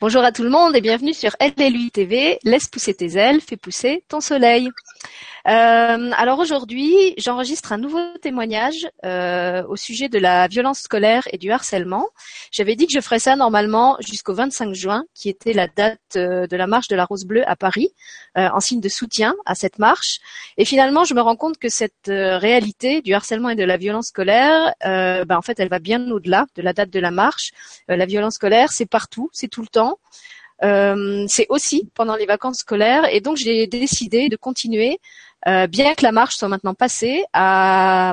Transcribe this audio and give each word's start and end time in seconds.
Bonjour 0.00 0.22
à 0.22 0.30
tout 0.30 0.44
le 0.44 0.50
monde 0.50 0.76
et 0.76 0.80
bienvenue 0.80 1.12
sur 1.12 1.34
LLU 1.40 1.90
TV. 1.90 2.38
Laisse 2.44 2.68
pousser 2.68 2.94
tes 2.94 3.16
ailes, 3.16 3.40
fais 3.40 3.56
pousser 3.56 4.04
ton 4.08 4.20
soleil. 4.20 4.70
Euh, 5.46 6.10
alors 6.16 6.38
aujourd'hui, 6.40 7.14
j'enregistre 7.16 7.72
un 7.72 7.78
nouveau 7.78 8.00
témoignage 8.20 8.88
euh, 9.04 9.62
au 9.66 9.76
sujet 9.76 10.08
de 10.08 10.18
la 10.18 10.46
violence 10.46 10.80
scolaire 10.80 11.26
et 11.32 11.38
du 11.38 11.50
harcèlement. 11.50 12.08
J'avais 12.50 12.76
dit 12.76 12.86
que 12.86 12.92
je 12.92 13.00
ferais 13.00 13.18
ça 13.18 13.34
normalement 13.34 13.96
jusqu'au 14.00 14.34
25 14.34 14.74
juin, 14.74 15.04
qui 15.14 15.30
était 15.30 15.54
la 15.54 15.66
date 15.66 16.00
euh, 16.16 16.46
de 16.46 16.56
la 16.56 16.66
marche 16.66 16.88
de 16.88 16.96
la 16.96 17.06
Rose 17.06 17.24
Bleue 17.24 17.48
à 17.48 17.56
Paris, 17.56 17.88
en 18.36 18.60
signe 18.60 18.80
de 18.80 18.88
soutien 18.88 19.34
à 19.46 19.56
cette 19.56 19.80
marche. 19.80 20.20
Et 20.58 20.64
finalement, 20.64 21.02
je 21.02 21.12
me 21.12 21.20
rends 21.20 21.34
compte 21.34 21.58
que 21.58 21.68
cette 21.68 22.06
réalité 22.06 23.02
du 23.02 23.12
harcèlement 23.12 23.48
et 23.48 23.56
de 23.56 23.64
la 23.64 23.76
violence 23.76 24.08
scolaire, 24.08 24.72
ben, 24.80 25.36
en 25.36 25.42
fait, 25.42 25.58
elle 25.58 25.68
va 25.68 25.80
bien 25.80 26.08
au-delà 26.12 26.46
de 26.54 26.62
la 26.62 26.72
date 26.72 26.90
de 26.90 27.00
la 27.00 27.10
marche. 27.10 27.50
la 27.88 28.06
violence 28.06 28.34
scolaire, 28.34 28.70
c'est 28.70 28.86
partout, 28.86 29.28
c'est 29.32 29.48
tout 29.48 29.62
le 29.62 29.66
temps. 29.66 29.98
Euh, 30.64 31.24
c'est 31.28 31.46
aussi 31.50 31.88
pendant 31.94 32.16
les 32.16 32.26
vacances 32.26 32.58
scolaires 32.58 33.04
et 33.12 33.20
donc 33.20 33.36
j'ai 33.36 33.66
décidé 33.66 34.28
de 34.28 34.36
continuer 34.36 34.98
euh, 35.46 35.68
bien 35.68 35.94
que 35.94 36.02
la 36.02 36.10
marche 36.10 36.34
soit 36.34 36.48
maintenant 36.48 36.74
passée, 36.74 37.24
à, 37.32 38.12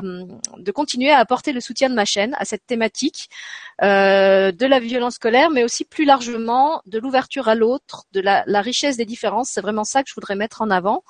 de 0.56 0.70
continuer 0.70 1.10
à 1.10 1.18
apporter 1.18 1.52
le 1.52 1.60
soutien 1.60 1.90
de 1.90 1.94
ma 1.94 2.04
chaîne 2.04 2.36
à 2.38 2.44
cette 2.44 2.64
thématique 2.66 3.28
euh, 3.82 4.52
de 4.52 4.64
la 4.64 4.78
violence 4.78 5.14
scolaire, 5.14 5.50
mais 5.50 5.64
aussi 5.64 5.84
plus 5.84 6.04
largement 6.04 6.82
de 6.86 7.00
l'ouverture 7.00 7.48
à 7.48 7.56
l'autre, 7.56 8.04
de 8.12 8.20
la, 8.20 8.44
la, 8.46 8.60
richesse 8.60 8.96
des 8.96 9.04
différences. 9.04 9.50
C'est 9.50 9.60
vraiment 9.60 9.82
ça 9.82 10.04
que 10.04 10.08
je 10.08 10.14
voudrais 10.14 10.36
mettre 10.36 10.62
en 10.62 10.70
avant. 10.70 11.02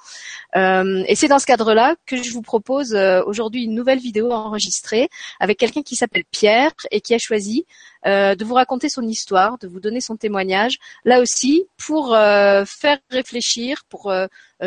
Et 0.54 1.14
c'est 1.14 1.28
dans 1.28 1.38
ce 1.38 1.44
cadre-là 1.44 1.96
que 2.06 2.16
je 2.16 2.32
vous 2.32 2.42
propose 2.42 2.94
aujourd'hui 3.26 3.64
une 3.64 3.74
nouvelle 3.74 3.98
vidéo 3.98 4.32
enregistrée 4.32 5.10
avec 5.38 5.58
quelqu'un 5.58 5.82
qui 5.82 5.96
s'appelle 5.96 6.24
Pierre 6.30 6.72
et 6.90 7.02
qui 7.02 7.14
a 7.14 7.18
choisi 7.18 7.66
euh, 8.06 8.34
de 8.34 8.44
vous 8.44 8.54
raconter 8.54 8.88
son 8.88 9.02
histoire, 9.02 9.58
de 9.58 9.68
vous 9.68 9.80
donner 9.80 10.00
son 10.00 10.16
témoignage, 10.16 10.78
là 11.04 11.20
aussi 11.20 11.66
pour 11.76 12.14
euh, 12.14 12.64
faire 12.64 12.98
réfléchir, 13.10 13.84
pour 13.88 14.10
euh, 14.10 14.26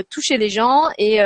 toucher 0.10 0.38
les 0.38 0.50
gens 0.50 0.90
et 0.98 1.20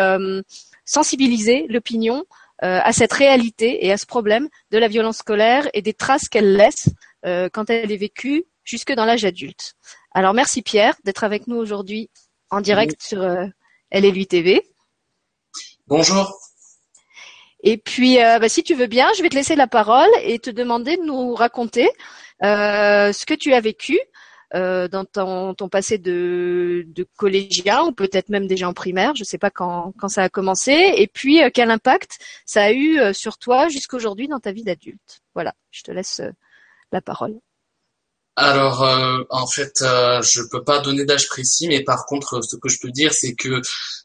sensibiliser 0.85 1.65
l'opinion 1.69 2.25
à 2.59 2.93
cette 2.93 3.11
réalité 3.11 3.85
et 3.85 3.91
à 3.91 3.97
ce 3.97 4.05
problème 4.05 4.47
de 4.71 4.77
la 4.77 4.87
violence 4.87 5.17
scolaire 5.17 5.67
et 5.73 5.81
des 5.81 5.93
traces 5.93 6.29
qu'elle 6.29 6.55
laisse 6.55 6.87
quand 7.23 7.69
elle 7.69 7.91
est 7.91 7.97
vécue 7.97 8.45
jusque 8.63 8.93
dans 8.93 9.03
l'âge 9.03 9.25
adulte. 9.25 9.73
Alors 10.11 10.33
merci 10.33 10.61
Pierre 10.61 10.95
d'être 11.03 11.25
avec 11.25 11.47
nous 11.47 11.57
aujourd'hui 11.57 12.09
en 12.51 12.61
direct 12.61 13.01
sur 13.01 13.19
LLU 13.91 14.25
TV. 14.27 14.65
Bonjour. 15.87 16.52
Et 17.63 17.77
puis, 17.77 18.21
euh, 18.21 18.39
bah, 18.39 18.49
si 18.49 18.61
tu 18.61 18.75
veux 18.75 18.87
bien, 18.87 19.07
je 19.17 19.23
vais 19.23 19.29
te 19.29 19.35
laisser 19.35 19.55
la 19.55 19.67
parole 19.67 20.09
et 20.23 20.37
te 20.39 20.49
demander 20.49 20.97
de 20.97 21.03
nous 21.03 21.33
raconter 21.33 21.89
euh, 22.43 23.13
ce 23.13 23.25
que 23.25 23.33
tu 23.33 23.53
as 23.53 23.61
vécu 23.61 23.97
euh, 24.53 24.89
dans 24.89 25.05
ton, 25.05 25.53
ton, 25.53 25.69
passé 25.69 25.97
de, 25.97 26.83
de 26.87 27.07
collégien 27.15 27.83
ou 27.85 27.93
peut-être 27.93 28.27
même 28.27 28.47
déjà 28.47 28.67
en 28.67 28.73
primaire, 28.73 29.15
je 29.15 29.21
ne 29.21 29.25
sais 29.25 29.37
pas 29.37 29.49
quand, 29.49 29.93
quand 29.97 30.09
ça 30.09 30.23
a 30.23 30.29
commencé, 30.29 30.73
et 30.73 31.07
puis 31.07 31.39
quel 31.53 31.71
impact 31.71 32.19
ça 32.45 32.63
a 32.63 32.71
eu 32.73 33.13
sur 33.13 33.37
toi 33.37 33.69
jusqu'aujourd'hui 33.69 34.27
dans 34.27 34.39
ta 34.39 34.51
vie 34.51 34.63
d'adulte. 34.63 35.21
Voilà, 35.33 35.53
je 35.71 35.83
te 35.83 35.91
laisse 35.91 36.21
la 36.91 37.01
parole. 37.01 37.39
Alors, 38.35 38.81
en 39.29 39.47
fait, 39.47 39.73
je 39.79 40.41
peux 40.51 40.63
pas 40.63 40.79
donner 40.79 41.05
d'âge 41.05 41.27
précis, 41.29 41.67
mais 41.67 41.81
par 41.83 42.05
contre, 42.05 42.43
ce 42.43 42.57
que 42.57 42.69
je 42.69 42.79
peux 42.79 42.91
dire, 42.91 43.13
c'est 43.13 43.33
que 43.33 43.61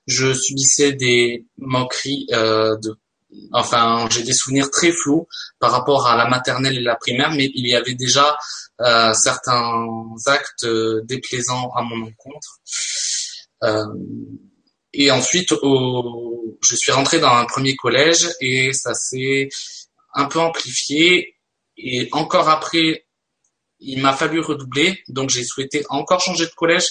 je 0.06 0.32
subissais 0.32 0.92
des 0.92 1.44
moqueries 1.58 2.26
de 2.30 2.98
enfin, 3.52 4.08
j'ai 4.10 4.22
des 4.22 4.32
souvenirs 4.32 4.70
très 4.70 4.92
flous 4.92 5.26
par 5.58 5.72
rapport 5.72 6.06
à 6.06 6.16
la 6.16 6.28
maternelle 6.28 6.76
et 6.76 6.82
la 6.82 6.96
primaire, 6.96 7.30
mais 7.30 7.50
il 7.54 7.66
y 7.66 7.74
avait 7.74 7.94
déjà 7.94 8.36
euh, 8.80 9.12
certains 9.12 9.86
actes 10.26 10.64
euh, 10.64 11.02
déplaisants 11.04 11.70
à 11.74 11.82
mon 11.82 12.06
encontre. 12.06 12.58
Euh, 13.64 13.84
et 14.92 15.10
ensuite, 15.10 15.52
au, 15.52 16.58
je 16.62 16.76
suis 16.76 16.92
rentré 16.92 17.20
dans 17.20 17.34
un 17.34 17.44
premier 17.44 17.76
collège 17.76 18.28
et 18.40 18.72
ça 18.72 18.94
s'est 18.94 19.48
un 20.14 20.26
peu 20.26 20.40
amplifié. 20.40 21.34
Et 21.76 22.08
encore 22.12 22.48
après, 22.48 23.06
il 23.80 24.00
m'a 24.00 24.12
fallu 24.12 24.40
redoubler, 24.40 24.98
donc 25.08 25.30
j'ai 25.30 25.44
souhaité 25.44 25.84
encore 25.88 26.20
changer 26.20 26.46
de 26.46 26.54
collège, 26.56 26.88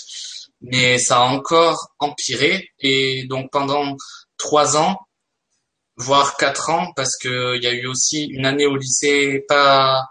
mais 0.62 0.97
ça 0.97 1.17
a 1.17 1.22
encore 1.22 1.89
empiré. 2.00 2.69
Et 2.79 3.25
donc 3.28 3.51
pendant 3.51 3.97
trois 4.38 4.78
ans, 4.78 5.06
voire 5.97 6.38
quatre 6.38 6.69
ans, 6.69 6.94
parce 6.96 7.18
que 7.18 7.56
il 7.58 7.63
y 7.63 7.68
a 7.68 7.74
eu 7.74 7.88
aussi 7.88 8.25
une 8.25 8.46
année 8.46 8.66
au 8.68 8.78
lycée 8.78 9.44
pas 9.47 10.03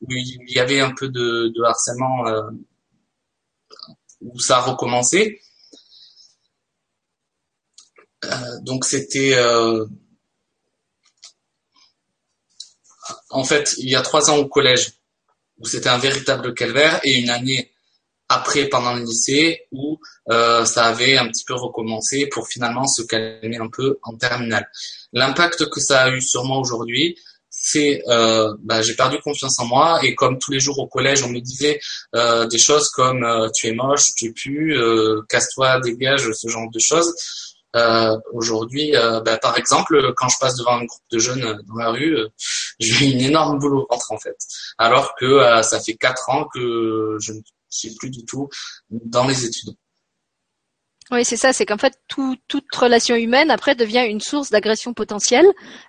où 0.00 0.06
il 0.10 0.50
y 0.50 0.58
avait 0.58 0.80
un 0.80 0.92
peu 0.94 1.08
de, 1.08 1.52
de 1.54 1.62
harcèlement 1.62 2.26
euh, 2.26 2.50
où 4.20 4.38
ça 4.40 4.58
a 4.58 4.60
recommencé. 4.60 5.40
Euh, 8.24 8.60
donc 8.62 8.84
c'était 8.84 9.34
euh, 9.34 9.84
en 13.30 13.42
fait 13.44 13.74
il 13.78 13.90
y 13.90 13.96
a 13.96 14.02
trois 14.02 14.30
ans 14.30 14.36
au 14.36 14.46
collège 14.46 14.92
où 15.58 15.66
c'était 15.66 15.88
un 15.88 15.98
véritable 15.98 16.54
calvaire 16.54 17.00
et 17.02 17.18
une 17.18 17.30
année 17.30 17.71
après 18.32 18.66
pendant 18.66 18.94
le 18.94 19.02
lycée 19.02 19.62
où 19.72 19.98
euh, 20.30 20.64
ça 20.64 20.84
avait 20.84 21.16
un 21.16 21.28
petit 21.28 21.44
peu 21.44 21.54
recommencé 21.54 22.26
pour 22.28 22.48
finalement 22.48 22.86
se 22.86 23.02
calmer 23.02 23.58
un 23.58 23.68
peu 23.68 23.98
en 24.02 24.16
terminale. 24.16 24.68
L'impact 25.12 25.68
que 25.68 25.80
ça 25.80 26.02
a 26.02 26.10
eu 26.10 26.20
sur 26.20 26.44
moi 26.44 26.58
aujourd'hui, 26.58 27.16
c'est 27.54 28.02
euh, 28.08 28.54
bah, 28.60 28.80
j'ai 28.82 28.94
perdu 28.94 29.18
confiance 29.20 29.58
en 29.60 29.66
moi 29.66 30.00
et 30.02 30.14
comme 30.14 30.38
tous 30.38 30.50
les 30.50 30.58
jours 30.58 30.78
au 30.78 30.88
collège 30.88 31.22
on 31.22 31.28
me 31.28 31.38
disait 31.40 31.78
euh, 32.14 32.46
des 32.46 32.58
choses 32.58 32.88
comme 32.88 33.22
euh, 33.24 33.48
tu 33.54 33.68
es 33.68 33.72
moche, 33.72 34.14
tu 34.16 34.26
es 34.26 34.32
plus, 34.32 34.76
euh, 34.76 35.20
casse-toi, 35.28 35.80
dégage, 35.80 36.28
ce 36.32 36.48
genre 36.48 36.70
de 36.70 36.78
choses. 36.78 37.14
Euh, 37.74 38.18
aujourd'hui, 38.34 38.92
bah, 39.24 39.38
par 39.38 39.56
exemple, 39.56 40.12
quand 40.16 40.28
je 40.28 40.36
passe 40.38 40.56
devant 40.56 40.72
un 40.72 40.84
groupe 40.84 41.02
de 41.10 41.18
jeunes 41.18 41.58
dans 41.68 41.76
la 41.76 41.90
rue, 41.90 42.18
j'ai 42.80 43.06
une 43.06 43.20
énorme 43.20 43.58
boule 43.58 43.76
au 43.76 43.86
ventre 43.88 44.12
en 44.12 44.18
fait, 44.18 44.36
alors 44.76 45.14
que 45.18 45.62
ça 45.62 45.80
fait 45.80 45.94
quatre 45.94 46.28
ans 46.28 46.46
que 46.52 47.16
je 47.20 47.32
ne 47.32 47.40
plus 47.98 48.10
du 48.10 48.24
tout 48.24 48.48
dans 48.90 49.26
les 49.26 49.44
études. 49.44 49.74
Oui, 51.10 51.24
c'est 51.24 51.36
ça, 51.36 51.52
c'est 51.52 51.66
qu'en 51.66 51.78
fait, 51.78 51.98
toute 52.08 52.74
relation 52.74 53.16
humaine, 53.16 53.50
après, 53.50 53.74
devient 53.74 54.06
une 54.08 54.20
source 54.20 54.50
d'agression 54.50 54.94
potentielle, 54.94 55.46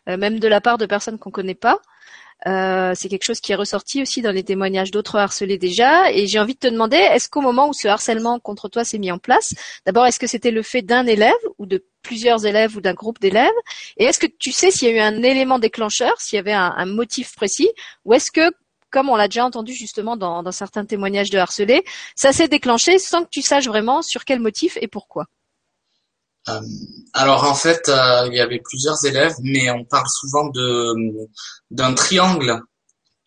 euh, 0.10 0.18
même 0.18 0.40
de 0.40 0.48
la 0.48 0.60
part 0.60 0.78
de 0.78 0.86
personnes 0.86 1.18
qu'on 1.18 1.32
connaît 1.32 1.56
pas. 1.56 1.80
Euh, 2.46 2.92
c'est 2.94 3.08
quelque 3.08 3.24
chose 3.24 3.40
qui 3.40 3.54
est 3.54 3.56
ressorti 3.56 4.02
aussi 4.02 4.22
dans 4.22 4.32
les 4.32 4.44
témoignages 4.44 4.92
d'autres 4.92 5.16
harcelés 5.16 5.58
déjà. 5.58 6.12
Et 6.12 6.28
j'ai 6.28 6.40
envie 6.40 6.56
de 6.56 6.60
te 6.60 6.68
demander, 6.68 6.98
est-ce 6.98 7.30
qu'au 7.30 7.42
moment 7.42 7.70
où 7.70 7.74
ce 7.74 7.88
harcèlement 7.88 8.40
contre 8.40 8.68
toi 8.68 8.84
s'est 8.84 8.98
mis 8.98 9.12
en 9.12 9.18
place, 9.18 9.54
d'abord, 9.86 10.06
est-ce 10.06 10.20
que 10.20 10.28
c'était 10.28 10.52
le 10.52 10.62
fait 10.62 10.82
d'un 10.82 11.06
élève 11.06 11.32
ou 11.58 11.66
de 11.66 11.86
plusieurs 12.02 12.46
élèves 12.46 12.76
ou 12.76 12.82
d'un 12.82 12.94
groupe 12.94 13.20
d'élèves? 13.22 13.50
Et 13.98 14.06
est-ce 14.06 14.20
que 14.20 14.28
tu 14.28 14.52
sais 14.52 14.72
s'il 14.72 14.90
y 14.90 14.92
a 14.92 14.96
eu 14.96 15.00
un 15.00 15.24
élément 15.24 15.60
déclencheur, 15.60 16.20
s'il 16.20 16.36
y 16.36 16.40
avait 16.40 16.52
un, 16.52 16.74
un 16.76 16.86
motif 16.86 17.34
précis, 17.36 17.70
ou 18.04 18.14
est-ce 18.14 18.30
que 18.30 18.52
comme 18.94 19.10
on 19.10 19.16
l'a 19.16 19.28
déjà 19.28 19.44
entendu 19.44 19.74
justement 19.74 20.16
dans, 20.16 20.50
certains 20.52 20.86
témoignages 20.86 21.32
de 21.32 21.40
harcelés, 21.40 21.84
ça 22.16 22.32
s'est 22.32 22.48
déclenché 22.48 23.00
sans 23.00 23.24
que 23.24 23.30
tu 23.32 23.42
saches 23.42 23.68
vraiment 23.68 24.04
sur 24.04 24.24
quel 24.24 24.40
motif 24.40 24.78
et 24.80 24.88
pourquoi. 24.88 25.26
Euh, 26.50 26.60
alors 27.14 27.44
en 27.46 27.56
fait, 27.56 27.90
euh, 27.90 28.28
il 28.28 28.36
y 28.36 28.40
avait 28.40 28.62
plusieurs 28.64 29.04
élèves, 29.06 29.34
mais 29.42 29.72
on 29.72 29.84
parle 29.84 30.08
souvent 30.08 30.52
d'un 31.72 31.94
triangle 31.94 32.62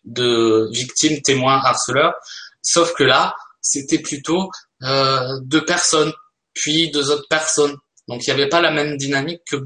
de 0.05 0.69
victimes, 0.71 1.21
témoins, 1.21 1.59
harceleurs. 1.63 2.13
Sauf 2.61 2.93
que 2.93 3.03
là, 3.03 3.35
c'était 3.59 3.99
plutôt 3.99 4.49
euh, 4.83 5.39
deux 5.41 5.65
personnes, 5.65 6.13
puis 6.53 6.91
deux 6.91 7.11
autres 7.11 7.27
personnes. 7.29 7.75
Donc 8.07 8.25
il 8.25 8.33
n'y 8.33 8.39
avait 8.39 8.49
pas 8.49 8.61
la 8.61 8.71
même 8.71 8.95
dynamique 8.95 9.41
que, 9.49 9.57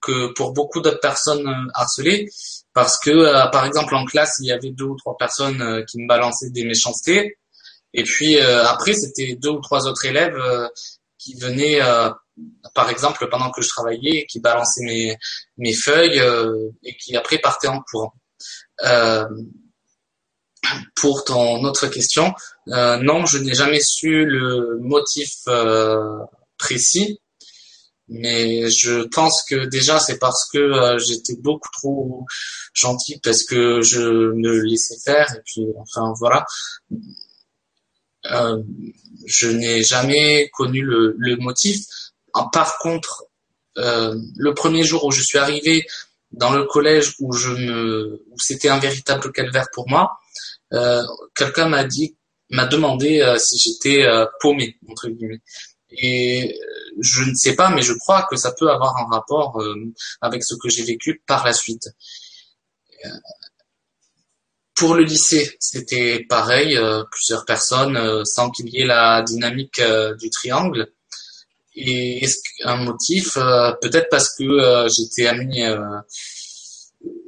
que 0.00 0.32
pour 0.32 0.52
beaucoup 0.52 0.80
d'autres 0.80 1.00
personnes 1.00 1.46
harcelées 1.74 2.30
parce 2.72 2.98
que 2.98 3.10
euh, 3.10 3.46
par 3.48 3.66
exemple 3.66 3.94
en 3.94 4.04
classe 4.04 4.36
il 4.40 4.46
y 4.46 4.52
avait 4.52 4.70
deux 4.70 4.84
ou 4.84 4.96
trois 4.96 5.16
personnes 5.16 5.60
euh, 5.62 5.84
qui 5.84 6.00
me 6.00 6.06
balançaient 6.06 6.50
des 6.50 6.64
méchancetés. 6.64 7.36
Et 7.92 8.04
puis 8.04 8.36
euh, 8.36 8.64
après 8.66 8.94
c'était 8.94 9.34
deux 9.36 9.50
ou 9.50 9.60
trois 9.60 9.86
autres 9.86 10.04
élèves 10.04 10.38
qui 11.18 11.34
venaient 11.34 11.80
par 12.74 12.88
exemple 12.88 13.28
pendant 13.28 13.50
que 13.50 13.62
je 13.62 13.68
travaillais 13.68 14.26
qui 14.26 14.40
balançaient 14.40 14.84
mes 14.84 15.16
mes 15.58 15.74
feuilles 15.74 16.22
et 16.84 16.96
qui 16.96 17.16
après 17.16 17.38
partaient 17.38 17.68
en 17.68 17.80
courant. 17.82 18.14
Pour 20.94 21.24
ton 21.24 21.64
autre 21.64 21.88
question 21.88 22.32
non 22.66 23.26
je 23.26 23.38
n'ai 23.38 23.54
jamais 23.54 23.80
su 23.80 24.24
le 24.24 24.78
motif 24.78 25.32
précis 26.56 27.20
mais 28.10 28.68
je 28.70 29.04
pense 29.04 29.44
que 29.48 29.66
déjà 29.66 30.00
c'est 30.00 30.18
parce 30.18 30.48
que 30.50 30.58
euh, 30.58 30.98
j'étais 30.98 31.36
beaucoup 31.36 31.70
trop 31.72 32.26
gentil 32.74 33.20
parce 33.22 33.44
que 33.44 33.80
je 33.82 34.00
me 34.00 34.60
laissais 34.62 34.98
faire 35.04 35.32
et 35.32 35.40
puis 35.46 35.64
enfin 35.78 36.12
voilà 36.18 36.44
euh, 38.32 38.60
je 39.26 39.48
n'ai 39.48 39.84
jamais 39.84 40.50
connu 40.52 40.82
le, 40.82 41.14
le 41.18 41.36
motif 41.36 41.86
par 42.52 42.78
contre 42.78 43.26
euh, 43.78 44.16
le 44.36 44.54
premier 44.54 44.82
jour 44.82 45.04
où 45.04 45.12
je 45.12 45.22
suis 45.22 45.38
arrivé 45.38 45.86
dans 46.32 46.52
le 46.52 46.64
collège 46.64 47.14
où 47.20 47.32
je 47.32 47.50
me 47.50 48.24
où 48.28 48.40
c'était 48.40 48.70
un 48.70 48.80
véritable 48.80 49.30
calvaire 49.30 49.68
pour 49.72 49.88
moi 49.88 50.18
quelqu'un 51.34 51.68
m'a 51.68 51.82
dit, 51.82 52.16
m'a 52.50 52.64
demandé 52.66 53.34
si 53.38 53.58
j'étais 53.58 54.06
paumé 54.38 54.78
entre 54.88 55.08
guillemets. 55.08 55.40
Et 55.90 56.56
je 57.00 57.22
ne 57.22 57.34
sais 57.34 57.54
pas, 57.54 57.70
mais 57.70 57.82
je 57.82 57.92
crois 57.92 58.26
que 58.28 58.36
ça 58.36 58.52
peut 58.52 58.70
avoir 58.70 58.96
un 58.96 59.06
rapport 59.10 59.62
avec 60.20 60.42
ce 60.44 60.54
que 60.54 60.68
j'ai 60.68 60.84
vécu 60.84 61.22
par 61.26 61.44
la 61.44 61.52
suite. 61.52 61.88
Pour 64.80 64.94
le 64.94 65.04
lycée, 65.04 65.58
c'était 65.60 66.24
pareil, 66.26 66.74
euh, 66.74 67.04
plusieurs 67.10 67.44
personnes 67.44 67.98
euh, 67.98 68.22
sans 68.24 68.50
qu'il 68.50 68.66
y 68.70 68.80
ait 68.80 68.86
la 68.86 69.20
dynamique 69.20 69.78
euh, 69.78 70.16
du 70.16 70.30
triangle. 70.30 70.90
Et 71.76 72.26
un 72.64 72.76
motif, 72.76 73.34
peut-être 73.34 74.08
parce 74.10 74.34
que 74.36 74.86
j'étais 74.88 75.28
ami 75.28 75.62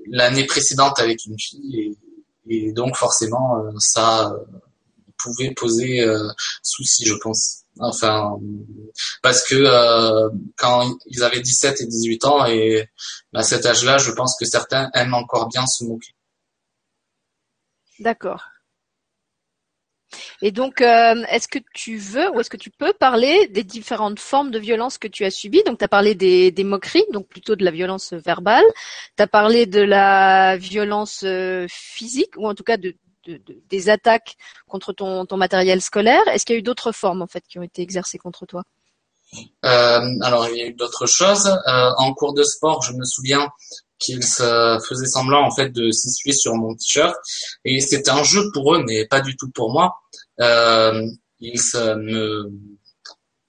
l'année 0.07 0.47
précédente 0.47 0.99
avec 0.99 1.25
une 1.27 1.37
fille 1.39 1.97
et, 2.49 2.73
donc 2.73 2.97
forcément 2.97 3.63
ça 3.79 4.35
pouvait 5.19 5.53
poser 5.53 6.05
souci, 6.63 7.05
je 7.07 7.15
pense. 7.15 7.65
Enfin, 7.81 8.37
parce 9.23 9.47
que 9.49 9.65
quand 10.57 10.97
ils 11.07 11.23
avaient 11.23 11.41
17 11.41 11.81
et 11.81 11.87
18 11.87 12.25
ans 12.25 12.47
et 12.47 12.89
à 13.35 13.43
cet 13.43 13.67
âge-là, 13.67 13.99
je 13.99 14.11
pense 14.13 14.37
que 14.39 14.45
certains 14.45 14.91
aiment 14.95 15.15
encore 15.15 15.49
bien 15.49 15.67
se 15.67 15.85
moquer. 15.85 16.13
D'accord. 17.99 18.45
Et 20.43 20.51
donc, 20.51 20.81
euh, 20.81 21.23
est-ce 21.31 21.49
que 21.49 21.59
tu 21.75 21.97
veux 21.97 22.31
ou 22.31 22.41
est-ce 22.41 22.51
que 22.51 22.57
tu 22.57 22.71
peux 22.71 22.93
parler 22.93 23.49
des 23.49 23.65
différentes 23.65 24.19
formes 24.19 24.51
de 24.51 24.59
violence 24.59 24.99
que 24.99 25.09
tu 25.09 25.25
as 25.25 25.31
subies? 25.31 25.63
Donc, 25.65 25.79
tu 25.79 25.85
as 25.85 25.89
parlé 25.89 26.15
des, 26.15 26.53
moqueries, 26.65 27.05
donc 27.13 27.29
plutôt 27.29 27.57
de 27.57 27.65
la 27.65 27.71
violence 27.71 28.13
verbale. 28.13 28.65
Tu 29.17 29.23
as 29.23 29.27
parlé 29.27 29.67
de 29.67 29.81
la 29.81 30.57
violence 30.57 31.23
euh, 31.25 31.67
physique, 31.69 32.37
ou 32.37 32.47
en 32.47 32.55
tout 32.55 32.65
cas 32.65 32.77
de, 32.77 32.95
des 33.27 33.89
attaques 33.89 34.37
contre 34.69 34.93
ton, 34.93 35.27
matériel 35.37 35.81
scolaire. 35.81 36.27
Est-ce 36.29 36.47
qu'il 36.47 36.55
y 36.55 36.57
a 36.57 36.61
eu 36.61 36.63
d'autres 36.63 36.93
formes, 36.93 37.23
en 37.23 37.27
fait, 37.27 37.45
qui 37.49 37.59
ont 37.59 37.63
été 37.63 37.83
exercées 37.83 38.19
contre 38.19 38.47
toi? 38.47 38.65
Euh, 39.65 40.01
Alors, 40.23 40.49
il 40.49 40.57
y 40.57 40.63
a 40.63 40.67
eu 40.67 40.75
d'autres 40.75 41.07
choses. 41.07 41.51
en 41.67 42.13
cours 42.15 42.35
de 42.35 42.43
sport, 42.43 42.83
je 42.83 42.93
me 42.93 43.05
souviens 43.05 43.51
qu'ils 44.03 44.23
faisaient 44.25 45.07
semblant 45.07 45.47
en 45.47 45.55
fait 45.55 45.71
de 45.71 45.91
s'essuyer 45.91 46.35
sur 46.35 46.55
mon 46.55 46.75
t-shirt 46.75 47.15
et 47.65 47.81
c'était 47.81 48.11
un 48.11 48.25
jeu 48.25 48.43
pour 48.53 48.75
eux 48.75 48.83
mais 48.85 49.07
pas 49.07 49.21
du 49.21 49.37
tout 49.37 49.51
pour 49.51 49.73
moi. 49.73 50.01
Euh, 50.41 51.07
ils 51.41 51.61
me, 51.75 52.51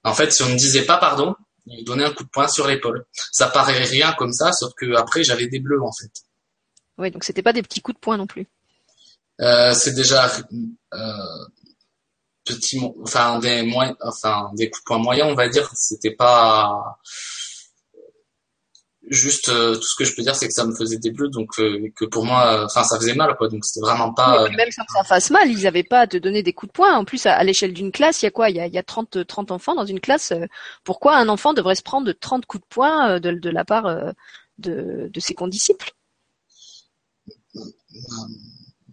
en 0.03 0.13
fait, 0.13 0.31
si 0.31 0.43
on 0.43 0.49
ne 0.49 0.55
disait 0.55 0.85
pas 0.85 0.97
pardon, 0.97 1.35
ils 1.65 1.83
donnaient 1.83 2.05
un 2.05 2.11
coup 2.11 2.23
de 2.23 2.29
poing 2.29 2.47
sur 2.47 2.67
l'épaule. 2.67 3.05
Ça 3.31 3.47
paraît 3.47 3.83
rien 3.83 4.13
comme 4.13 4.33
ça, 4.33 4.51
sauf 4.51 4.73
que 4.77 4.95
après 4.95 5.23
j'avais 5.23 5.47
des 5.47 5.59
bleus 5.59 5.81
en 5.81 5.91
fait. 5.91 6.11
Oui, 6.97 7.09
donc 7.09 7.23
c'était 7.23 7.41
pas 7.41 7.53
des 7.53 7.63
petits 7.63 7.81
coups 7.81 7.95
de 7.95 7.99
poing 7.99 8.17
non 8.17 8.27
plus. 8.27 8.47
Euh, 9.41 9.73
c'est 9.73 9.93
déjà 9.93 10.31
euh, 10.93 11.45
petit, 12.45 12.79
enfin 13.03 13.39
des 13.39 13.63
moins, 13.63 13.95
enfin 14.01 14.51
des 14.55 14.69
coups 14.69 14.83
de 14.83 14.85
poing 14.85 14.97
moyens, 14.99 15.29
on 15.31 15.35
va 15.35 15.49
dire. 15.49 15.69
C'était 15.75 16.15
pas 16.15 16.97
juste 19.09 19.49
euh, 19.49 19.75
tout 19.75 19.83
ce 19.83 19.95
que 19.97 20.05
je 20.05 20.15
peux 20.15 20.21
dire 20.21 20.33
c'est 20.33 20.47
que 20.47 20.53
ça 20.53 20.65
me 20.65 20.73
faisait 20.73 20.97
des 20.97 21.11
bleus 21.11 21.27
donc 21.27 21.59
euh, 21.59 21.91
que 21.93 22.05
pour 22.05 22.25
moi 22.25 22.63
enfin 22.63 22.85
ça 22.85 22.97
faisait 22.97 23.15
mal 23.15 23.35
quoi. 23.35 23.49
Donc 23.49 23.65
c'était 23.65 23.85
vraiment 23.85 24.13
pas 24.13 24.49
même 24.49 24.71
sans 24.71 24.85
que 24.85 24.93
ça 24.93 25.03
fasse 25.03 25.29
mal 25.29 25.51
ils 25.51 25.67
avaient 25.67 25.83
pas 25.83 26.01
à 26.01 26.07
te 26.07 26.17
donner 26.17 26.41
des 26.41 26.53
coups 26.53 26.71
de 26.71 26.73
poing. 26.73 26.93
En 26.95 27.03
plus 27.03 27.25
à, 27.25 27.43
l'échelle 27.43 27.73
d'une 27.73 27.91
classe 27.91 28.21
il 28.21 28.25
y 28.25 28.27
a 28.27 28.31
quoi? 28.31 28.49
Il 28.49 28.55
y 28.55 28.61
a, 28.61 28.67
y 28.67 28.77
a 28.77 28.83
30 28.83 29.27
30 29.27 29.51
enfants 29.51 29.75
dans 29.75 29.85
une 29.85 29.99
classe 29.99 30.31
pourquoi 30.83 31.17
un 31.17 31.27
enfant 31.27 31.53
devrait 31.53 31.75
se 31.75 31.83
prendre 31.83 32.11
30 32.11 32.45
coups 32.45 32.63
de 32.63 32.67
poing 32.69 33.19
de, 33.19 33.31
de 33.31 33.49
la 33.49 33.65
part 33.65 34.13
de, 34.57 35.09
de 35.11 35.19
ses 35.19 35.33
condisciples? 35.33 35.91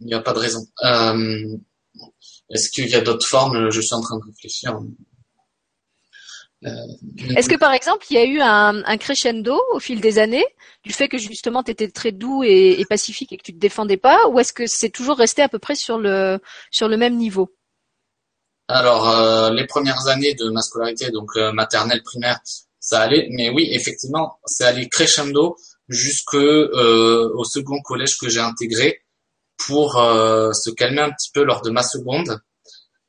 Il 0.00 0.06
n'y 0.06 0.14
a 0.14 0.20
pas 0.20 0.32
de 0.32 0.38
raison. 0.38 0.66
Est-ce 2.50 2.70
qu'il 2.70 2.88
y 2.88 2.94
a 2.94 3.00
d'autres 3.00 3.26
formes? 3.26 3.70
Je 3.70 3.80
suis 3.80 3.94
en 3.94 4.00
train 4.00 4.18
de 4.18 4.24
réfléchir. 4.24 4.76
Euh, 6.66 6.70
Est-ce 7.36 7.48
que 7.48 7.56
par 7.56 7.72
exemple 7.72 8.04
il 8.10 8.14
y 8.14 8.18
a 8.18 8.24
eu 8.26 8.38
un, 8.42 8.98
crescendo 8.98 9.58
au 9.72 9.80
fil 9.80 10.02
des 10.02 10.18
années 10.18 10.44
du 10.84 10.92
fait 10.92 11.08
que 11.08 11.16
justement 11.16 11.62
tu 11.62 11.70
étais 11.70 11.88
très 11.88 12.12
doux 12.12 12.42
et, 12.44 12.84
pacifique 12.86 13.32
et 13.32 13.38
que 13.38 13.42
tu 13.42 13.54
te 13.54 13.58
défendais 13.58 13.96
pas 13.96 14.28
ou 14.28 14.38
est-ce 14.38 14.52
que 14.52 14.66
c'est 14.66 14.90
toujours 14.90 15.16
resté 15.16 15.40
à 15.40 15.48
peu 15.48 15.58
près 15.58 15.74
sur 15.74 15.96
le 15.96 16.38
sur 16.70 16.88
le 16.88 16.98
même 16.98 17.16
niveau? 17.16 17.50
Alors 18.68 19.08
euh, 19.08 19.50
les 19.50 19.66
premières 19.66 20.06
années 20.08 20.34
de 20.34 20.50
ma 20.50 20.60
scolarité 20.60 21.10
donc 21.10 21.30
euh, 21.36 21.50
maternelle 21.52 22.02
primaire 22.02 22.40
ça 22.78 23.00
allait. 23.00 23.28
Mais 23.30 23.48
oui 23.48 23.70
effectivement 23.72 24.38
c'est 24.44 24.64
allé 24.64 24.86
crescendo 24.90 25.56
jusque 25.88 26.34
au 26.34 27.44
second 27.44 27.80
collège 27.80 28.18
que 28.18 28.28
j'ai 28.28 28.40
intégré 28.40 29.00
pour 29.66 29.92
se 29.94 30.70
calmer 30.70 31.02
un 31.02 31.10
petit 31.10 31.30
peu 31.32 31.44
lors 31.44 31.62
de 31.62 31.70
ma 31.70 31.82
seconde 31.82 32.40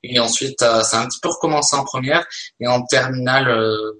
et 0.03 0.19
ensuite, 0.19 0.61
euh, 0.61 0.83
ça 0.83 0.99
a 0.99 1.03
un 1.03 1.07
petit 1.07 1.19
peu 1.21 1.29
recommencé 1.29 1.75
en 1.75 1.83
première. 1.83 2.25
Et 2.59 2.67
en 2.67 2.83
terminale, 2.85 3.49
euh, 3.49 3.91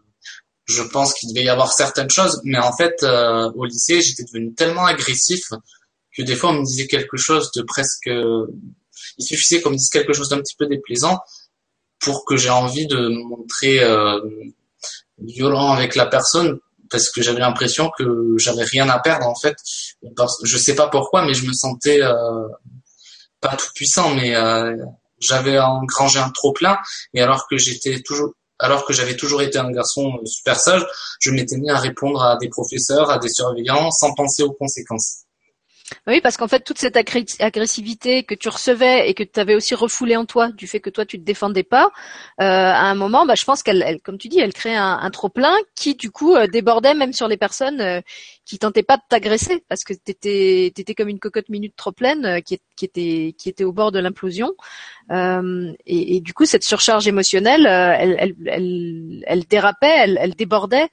je 0.66 0.82
pense 0.82 1.14
qu'il 1.14 1.30
devait 1.30 1.46
y 1.46 1.50
avoir 1.50 1.72
certaines 1.72 2.10
choses. 2.10 2.42
Mais 2.44 2.58
en 2.58 2.76
fait, 2.76 2.96
euh, 3.04 3.52
au 3.56 3.66
lycée, 3.66 4.02
j'étais 4.02 4.24
devenu 4.24 4.54
tellement 4.54 4.86
agressif 4.86 5.44
que 6.16 6.24
des 6.24 6.36
fois, 6.36 6.52
on 6.52 6.60
me 6.62 6.66
disait 6.66 6.88
quelque 6.88 7.18
chose 7.18 7.52
de 7.56 7.62
presque... 7.62 8.10
Il 9.18 9.26
suffisait 9.26 9.62
qu'on 9.62 9.72
me 9.72 9.78
dise 9.78 9.90
quelque 9.90 10.14
chose 10.14 10.30
d'un 10.30 10.40
petit 10.40 10.56
peu 10.58 10.68
déplaisant 10.68 11.20
pour 12.00 12.26
que 12.26 12.38
j'ai 12.38 12.50
envie 12.50 12.88
de 12.88 12.98
me 12.98 13.24
montrer 13.24 13.80
violent 15.20 15.72
avec 15.72 15.96
la 15.96 16.06
personne 16.06 16.60
parce 16.92 17.10
que 17.10 17.22
j'avais 17.22 17.40
l'impression 17.40 17.90
que 17.98 18.36
j'avais 18.38 18.64
rien 18.64 18.90
à 18.90 19.00
perdre 19.00 19.28
en 19.28 19.36
fait. 19.36 19.56
Je 20.44 20.58
sais 20.58 20.76
pas 20.76 20.88
pourquoi, 20.88 21.26
mais 21.26 21.34
je 21.34 21.46
me 21.46 21.54
sentais 21.54 22.02
pas 23.40 23.56
tout 23.56 23.70
puissant, 23.74 24.14
mais 24.14 24.36
j'avais 25.20 25.60
engrangé 25.60 26.20
un 26.20 26.30
trop 26.30 26.52
plein 26.52 26.78
et 27.14 27.22
alors 27.22 27.48
que 27.48 27.58
j'étais 27.58 28.02
toujours 28.02 28.34
alors 28.62 28.86
que 28.86 28.94
j'avais 28.94 29.18
toujours 29.18 29.42
été 29.42 29.58
un 29.58 29.72
garçon 29.72 30.20
euh, 30.22 30.26
super 30.26 30.60
sage, 30.60 30.86
je 31.20 31.32
m'étais 31.32 31.58
mis 31.58 31.70
à 31.72 31.80
répondre 31.80 32.22
à 32.22 32.38
des 32.38 32.48
professeurs, 32.48 33.10
à 33.10 33.18
des 33.18 33.30
surveillants 33.30 33.90
sans 33.90 34.14
penser 34.14 34.44
aux 34.44 34.54
conséquences. 34.54 35.24
Oui, 36.08 36.22
parce 36.22 36.38
qu'en 36.38 36.48
fait, 36.48 36.62
toute 36.62 36.80
cette 36.80 36.98
agressivité 36.98 38.24
que 38.24 38.34
tu 38.36 38.50
recevais 38.50 39.10
et 39.10 39.14
que 39.14 39.24
tu 39.24 39.40
avais 39.40 39.56
aussi 39.56 39.76
refoulée 39.76 40.16
en 40.16 40.26
toi, 40.26 40.50
du 40.50 40.68
fait 40.68 40.80
que 40.80 40.90
toi 40.90 41.06
tu 41.06 41.20
te 41.20 41.24
défendais 41.24 41.64
pas, 41.64 41.92
euh, 42.40 42.44
à 42.44 42.84
un 42.84 42.96
moment, 42.96 43.26
bah, 43.26 43.36
je 43.38 43.46
pense 43.46 43.62
qu'elle, 43.64 44.00
comme 44.04 44.18
tu 44.18 44.28
dis, 44.28 44.40
elle 44.40 44.54
crée 44.54 44.76
un, 44.76 45.10
trop 45.12 45.30
plein 45.30 45.56
qui, 45.76 45.96
du 45.96 46.10
coup, 46.12 46.36
euh, 46.36 46.48
débordait 46.48 46.94
même 46.94 47.14
sur 47.14 47.28
les 47.28 47.38
personnes 47.38 47.82
euh, 47.82 48.02
qui 48.46 48.58
tentaient 48.60 48.84
pas 48.84 48.98
de 48.98 49.04
t'agresser, 49.10 49.64
parce 49.68 49.84
que 49.84 49.94
t'étais, 49.94 50.68
étais 50.68 50.96
comme 50.96 51.10
une 51.10 51.20
cocotte 51.20 51.50
minute 51.50 51.76
trop 51.76 51.92
pleine 51.92 52.26
euh, 52.26 52.40
qui, 52.40 52.60
qui 52.76 52.86
était, 52.86 53.36
qui 53.38 53.50
était 53.50 53.64
au 53.64 53.74
bord 53.74 53.92
de 53.92 54.00
l'implosion. 54.00 54.54
Et, 55.12 56.16
et, 56.16 56.22
du 56.22 56.34
coup, 56.34 56.46
cette 56.46 56.64
surcharge 56.64 57.08
émotionnelle, 57.08 57.66
elle, 57.66 58.16
elle, 58.20 58.36
elle, 58.48 59.24
elle, 59.28 59.44
dérapait, 59.46 59.94
elle, 59.98 60.18
elle 60.22 60.36
débordait 60.36 60.90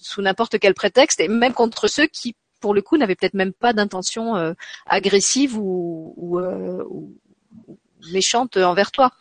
sous 0.00 0.22
n'importe 0.22 0.58
quel 0.58 0.74
prétexte, 0.74 1.20
et 1.20 1.28
même 1.28 1.52
contre 1.52 1.88
ceux 1.88 2.06
qui 2.06 2.34
pour 2.60 2.74
le 2.74 2.82
coup, 2.82 2.96
n'avait 2.96 3.14
peut-être 3.14 3.34
même 3.34 3.52
pas 3.52 3.72
d'intention 3.72 4.36
euh, 4.36 4.52
agressive 4.86 5.56
ou, 5.58 6.38
euh, 6.38 6.84
méchante 8.12 8.56
envers 8.56 8.90
toi. 8.92 9.12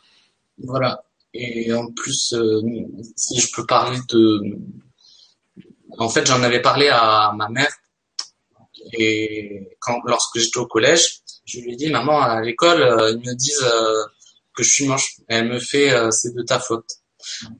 Voilà. 0.59 1.03
Et 1.33 1.73
en 1.73 1.91
plus, 1.91 2.33
euh, 2.33 2.61
si 3.15 3.39
je 3.39 3.51
peux 3.53 3.65
parler 3.65 3.99
de... 4.09 4.57
En 5.97 6.09
fait, 6.09 6.25
j'en 6.25 6.43
avais 6.43 6.61
parlé 6.61 6.89
à 6.89 7.33
ma 7.35 7.49
mère. 7.49 7.71
Et 8.93 9.77
lorsque 10.05 10.37
j'étais 10.39 10.59
au 10.59 10.67
collège, 10.67 11.19
je 11.45 11.59
lui 11.59 11.73
ai 11.73 11.75
dit, 11.75 11.89
maman, 11.89 12.21
à 12.21 12.41
l'école, 12.41 12.79
ils 13.11 13.27
me 13.27 13.33
disent 13.33 13.65
que 14.53 14.63
je 14.63 14.69
suis 14.69 14.87
moche. 14.87 15.15
elle 15.27 15.47
me 15.47 15.59
fait, 15.59 15.93
c'est 16.11 16.33
de 16.33 16.43
ta 16.43 16.59
faute. 16.59 16.89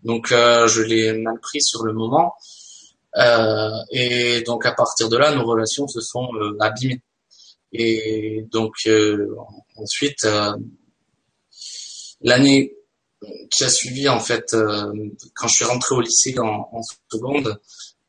Donc, 0.03 0.27
je 0.29 0.81
l'ai 0.81 1.13
mal 1.13 1.39
pris 1.39 1.61
sur 1.61 1.83
le 1.83 1.93
moment. 1.93 2.33
Euh, 3.17 3.71
et 3.91 4.41
donc 4.41 4.65
à 4.65 4.73
partir 4.73 5.09
de 5.09 5.17
là, 5.17 5.33
nos 5.33 5.45
relations 5.45 5.87
se 5.87 6.01
sont 6.01 6.27
euh, 6.35 6.57
abîmées. 6.59 7.01
Et 7.71 8.45
donc 8.51 8.73
euh, 8.87 9.35
ensuite, 9.77 10.27
l'année 12.21 12.73
qui 13.49 13.63
a 13.63 13.69
suivi, 13.69 14.07
en 14.07 14.19
fait, 14.19 14.55
quand 15.33 15.47
je 15.47 15.53
suis 15.55 15.65
rentré 15.65 15.95
au 15.95 16.01
lycée 16.01 16.37
en, 16.39 16.69
en 16.71 16.81
seconde, 17.11 17.59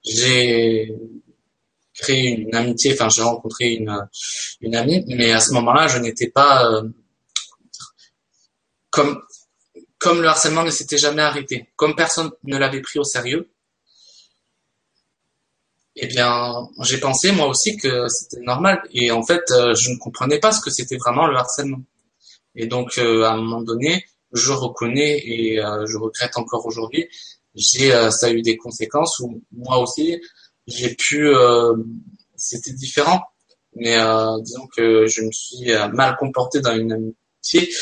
j'ai 0.05 0.93
créé 1.95 2.29
une 2.29 2.55
amitié, 2.55 2.93
enfin 2.93 3.09
j'ai 3.09 3.23
rencontré 3.23 3.75
une, 3.75 4.09
une 4.61 4.77
amie, 4.77 5.05
mais 5.09 5.33
à 5.33 5.41
ce 5.41 5.53
moment-là, 5.55 5.89
je 5.89 5.99
n'étais 5.99 6.29
pas 6.29 6.83
comme 8.91 9.21
comme 9.99 10.21
le 10.21 10.29
harcèlement 10.29 10.63
ne 10.63 10.71
s'était 10.71 10.99
jamais 10.99 11.23
arrêté, 11.23 11.69
comme 11.77 11.97
personne 11.97 12.31
ne 12.45 12.59
l'avait 12.59 12.83
pris 12.83 12.99
au 12.99 13.05
sérieux, 13.05 13.49
eh 15.97 16.07
bien, 16.07 16.69
j'ai 16.83 16.99
pensé 16.99 17.33
moi 17.33 17.47
aussi 17.49 17.77
que 17.79 18.07
c'était 18.09 18.43
normal. 18.45 18.83
Et 18.93 19.11
en 19.11 19.23
fait, 19.23 19.43
euh, 19.51 19.75
je 19.75 19.91
ne 19.91 19.97
comprenais 19.97 20.39
pas 20.39 20.53
ce 20.53 20.61
que 20.61 20.71
c'était 20.71 20.99
vraiment 20.99 21.27
le 21.27 21.37
harcèlement. 21.37 21.83
Et 22.55 22.67
donc, 22.67 22.99
euh, 22.99 23.25
à 23.25 23.33
un 23.33 23.37
moment 23.39 23.63
donné, 23.63 24.05
je 24.33 24.53
reconnais 24.53 25.19
et 25.25 25.59
euh, 25.59 25.87
je 25.87 25.97
regrette 25.97 26.37
encore 26.37 26.67
aujourd'hui, 26.67 27.09
j'ai 27.55 27.91
ça 28.11 28.27
a 28.27 28.31
eu 28.31 28.43
des 28.43 28.59
conséquences 28.59 29.19
où 29.21 29.43
moi 29.53 29.79
aussi 29.79 30.21
j'ai 30.67 30.95
pu, 30.95 31.27
c'était 32.37 32.73
différent. 32.73 33.23
mais 33.75 33.97
disons 34.43 34.67
que 34.77 35.07
je 35.07 35.23
me 35.23 35.33
suis 35.33 35.73
mal 35.95 36.17
comporté 36.19 36.61
dans 36.61 36.75
une 36.77 36.93
amitié. 36.93 37.73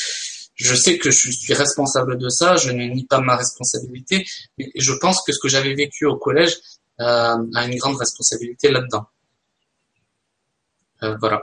Je 0.54 0.74
sais 0.76 0.98
que 0.98 1.10
je 1.10 1.30
suis 1.32 1.54
responsable 1.54 2.18
de 2.18 2.28
ça, 2.28 2.54
je 2.54 2.70
ne 2.70 2.84
nie 2.84 3.06
pas 3.06 3.20
ma 3.20 3.36
responsabilité, 3.36 4.24
mais 4.58 4.70
je 4.76 4.92
pense 4.92 5.22
que 5.22 5.32
ce 5.32 5.40
que 5.42 5.48
j'avais 5.48 5.74
vécu 5.74 6.06
au 6.06 6.16
collège 6.16 6.56
a 6.98 7.66
une 7.66 7.76
grande 7.76 7.96
responsabilité 7.96 8.70
là-dedans. 8.70 9.06
voilà. 11.20 11.42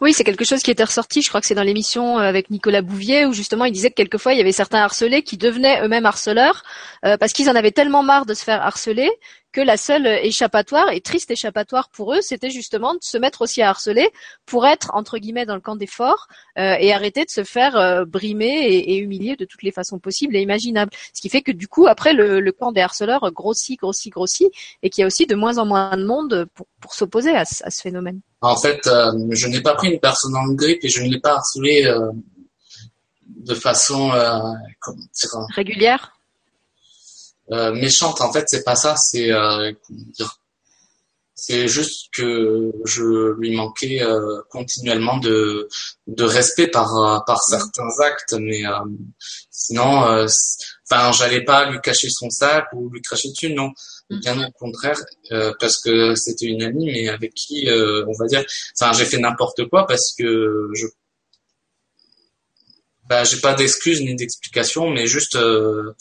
Oui, 0.00 0.14
c'est 0.14 0.24
quelque 0.24 0.46
chose 0.46 0.62
qui 0.62 0.70
était 0.70 0.84
ressorti, 0.84 1.20
je 1.20 1.28
crois 1.28 1.42
que 1.42 1.46
c'est 1.46 1.54
dans 1.54 1.62
l'émission 1.62 2.18
euh, 2.18 2.22
avec 2.22 2.48
Nicolas 2.48 2.80
Bouvier, 2.80 3.26
où 3.26 3.34
justement 3.34 3.66
il 3.66 3.72
disait 3.72 3.90
que 3.90 3.96
quelquefois 3.96 4.32
il 4.32 4.38
y 4.38 4.40
avait 4.40 4.50
certains 4.50 4.78
harcelés 4.78 5.22
qui 5.22 5.36
devenaient 5.36 5.84
eux-mêmes 5.84 6.06
harceleurs 6.06 6.62
euh, 7.04 7.18
parce 7.18 7.34
qu'ils 7.34 7.50
en 7.50 7.54
avaient 7.54 7.70
tellement 7.70 8.02
marre 8.02 8.24
de 8.24 8.32
se 8.32 8.42
faire 8.42 8.62
harceler 8.62 9.10
que 9.52 9.60
la 9.60 9.76
seule 9.76 10.06
échappatoire, 10.06 10.90
et 10.90 11.00
triste 11.00 11.30
échappatoire 11.30 11.88
pour 11.90 12.14
eux, 12.14 12.20
c'était 12.20 12.50
justement 12.50 12.94
de 12.94 13.00
se 13.02 13.18
mettre 13.18 13.42
aussi 13.42 13.62
à 13.62 13.70
harceler 13.70 14.08
pour 14.46 14.66
être, 14.66 14.90
entre 14.94 15.18
guillemets, 15.18 15.46
dans 15.46 15.54
le 15.54 15.60
camp 15.60 15.76
des 15.76 15.86
forts 15.86 16.28
euh, 16.58 16.76
et 16.78 16.92
arrêter 16.92 17.24
de 17.24 17.30
se 17.30 17.44
faire 17.44 18.04
brimer 18.06 18.66
et, 18.66 18.98
humilier 18.98 19.36
de 19.36 19.44
toutes 19.44 19.62
les 19.62 19.72
façons 19.72 19.98
possibles 19.98 20.36
et 20.36 20.40
imaginables. 20.40 20.92
Ce 21.14 21.20
qui 21.20 21.28
fait 21.28 21.42
que 21.42 21.52
du 21.52 21.68
coup, 21.68 21.86
après, 21.86 22.12
le, 22.12 22.50
camp 22.52 22.72
des 22.72 22.80
harceleurs 22.80 23.30
grossit, 23.32 23.78
grossit, 23.78 24.12
grossit, 24.12 24.52
et 24.82 24.90
qu'il 24.90 25.02
y 25.02 25.04
a 25.04 25.06
aussi 25.06 25.26
de 25.26 25.34
moins 25.34 25.58
en 25.58 25.66
moins 25.66 25.96
de 25.96 26.04
monde 26.04 26.46
pour, 26.80 26.94
s'opposer 26.94 27.30
à 27.30 27.44
ce 27.44 27.80
phénomène. 27.82 28.20
En 28.42 28.56
fait, 28.56 28.86
euh, 28.86 29.12
je 29.30 29.48
n'ai 29.48 29.60
pas 29.60 29.74
pris 29.74 29.88
une 29.88 30.00
personne 30.00 30.34
en 30.34 30.48
grippe 30.52 30.82
et 30.82 30.88
je 30.88 31.02
ne 31.02 31.08
l'ai 31.08 31.20
pas 31.20 31.34
harcelé 31.34 31.84
euh, 31.84 32.10
de 33.26 33.54
façon 33.54 34.12
euh, 34.12 34.38
régulière? 35.54 36.16
Méchante. 37.74 38.20
En 38.20 38.32
fait, 38.32 38.44
c'est 38.48 38.64
pas 38.64 38.76
ça. 38.76 38.96
C'est 38.96 39.30
c'est 41.34 41.68
juste 41.68 42.08
que 42.12 42.70
je 42.84 43.32
lui 43.38 43.56
manquais 43.56 44.02
continuellement 44.50 45.16
de 45.18 45.68
de 46.06 46.24
respect 46.24 46.68
par 46.68 47.24
par 47.26 47.42
certains 47.42 47.88
actes, 48.00 48.34
mais 48.38 48.62
sinon, 49.50 50.26
enfin, 50.90 51.12
j'allais 51.12 51.44
pas 51.44 51.70
lui 51.70 51.80
cacher 51.80 52.08
son 52.10 52.30
sac 52.30 52.66
ou 52.72 52.90
lui 52.90 53.00
cracher 53.02 53.28
dessus, 53.30 53.52
non. 53.52 53.72
Bien 54.10 54.44
au 54.44 54.50
contraire, 54.50 54.98
euh, 55.30 55.52
parce 55.60 55.80
que 55.80 56.16
c'était 56.16 56.46
une 56.46 56.62
amie, 56.64 56.86
mais 56.86 57.08
avec 57.08 57.32
qui, 57.32 57.68
euh, 57.68 58.04
on 58.08 58.12
va 58.18 58.26
dire, 58.26 58.44
enfin, 58.76 58.92
j'ai 58.92 59.04
fait 59.04 59.18
n'importe 59.18 59.68
quoi 59.68 59.86
parce 59.86 60.14
que 60.18 60.68
je, 60.74 60.86
bah, 63.08 63.22
j'ai 63.22 63.38
pas 63.38 63.54
d'excuses 63.54 64.00
ni 64.00 64.16
d'explications, 64.16 64.90
mais 64.90 65.06
juste, 65.06 65.36
euh, 65.36 65.92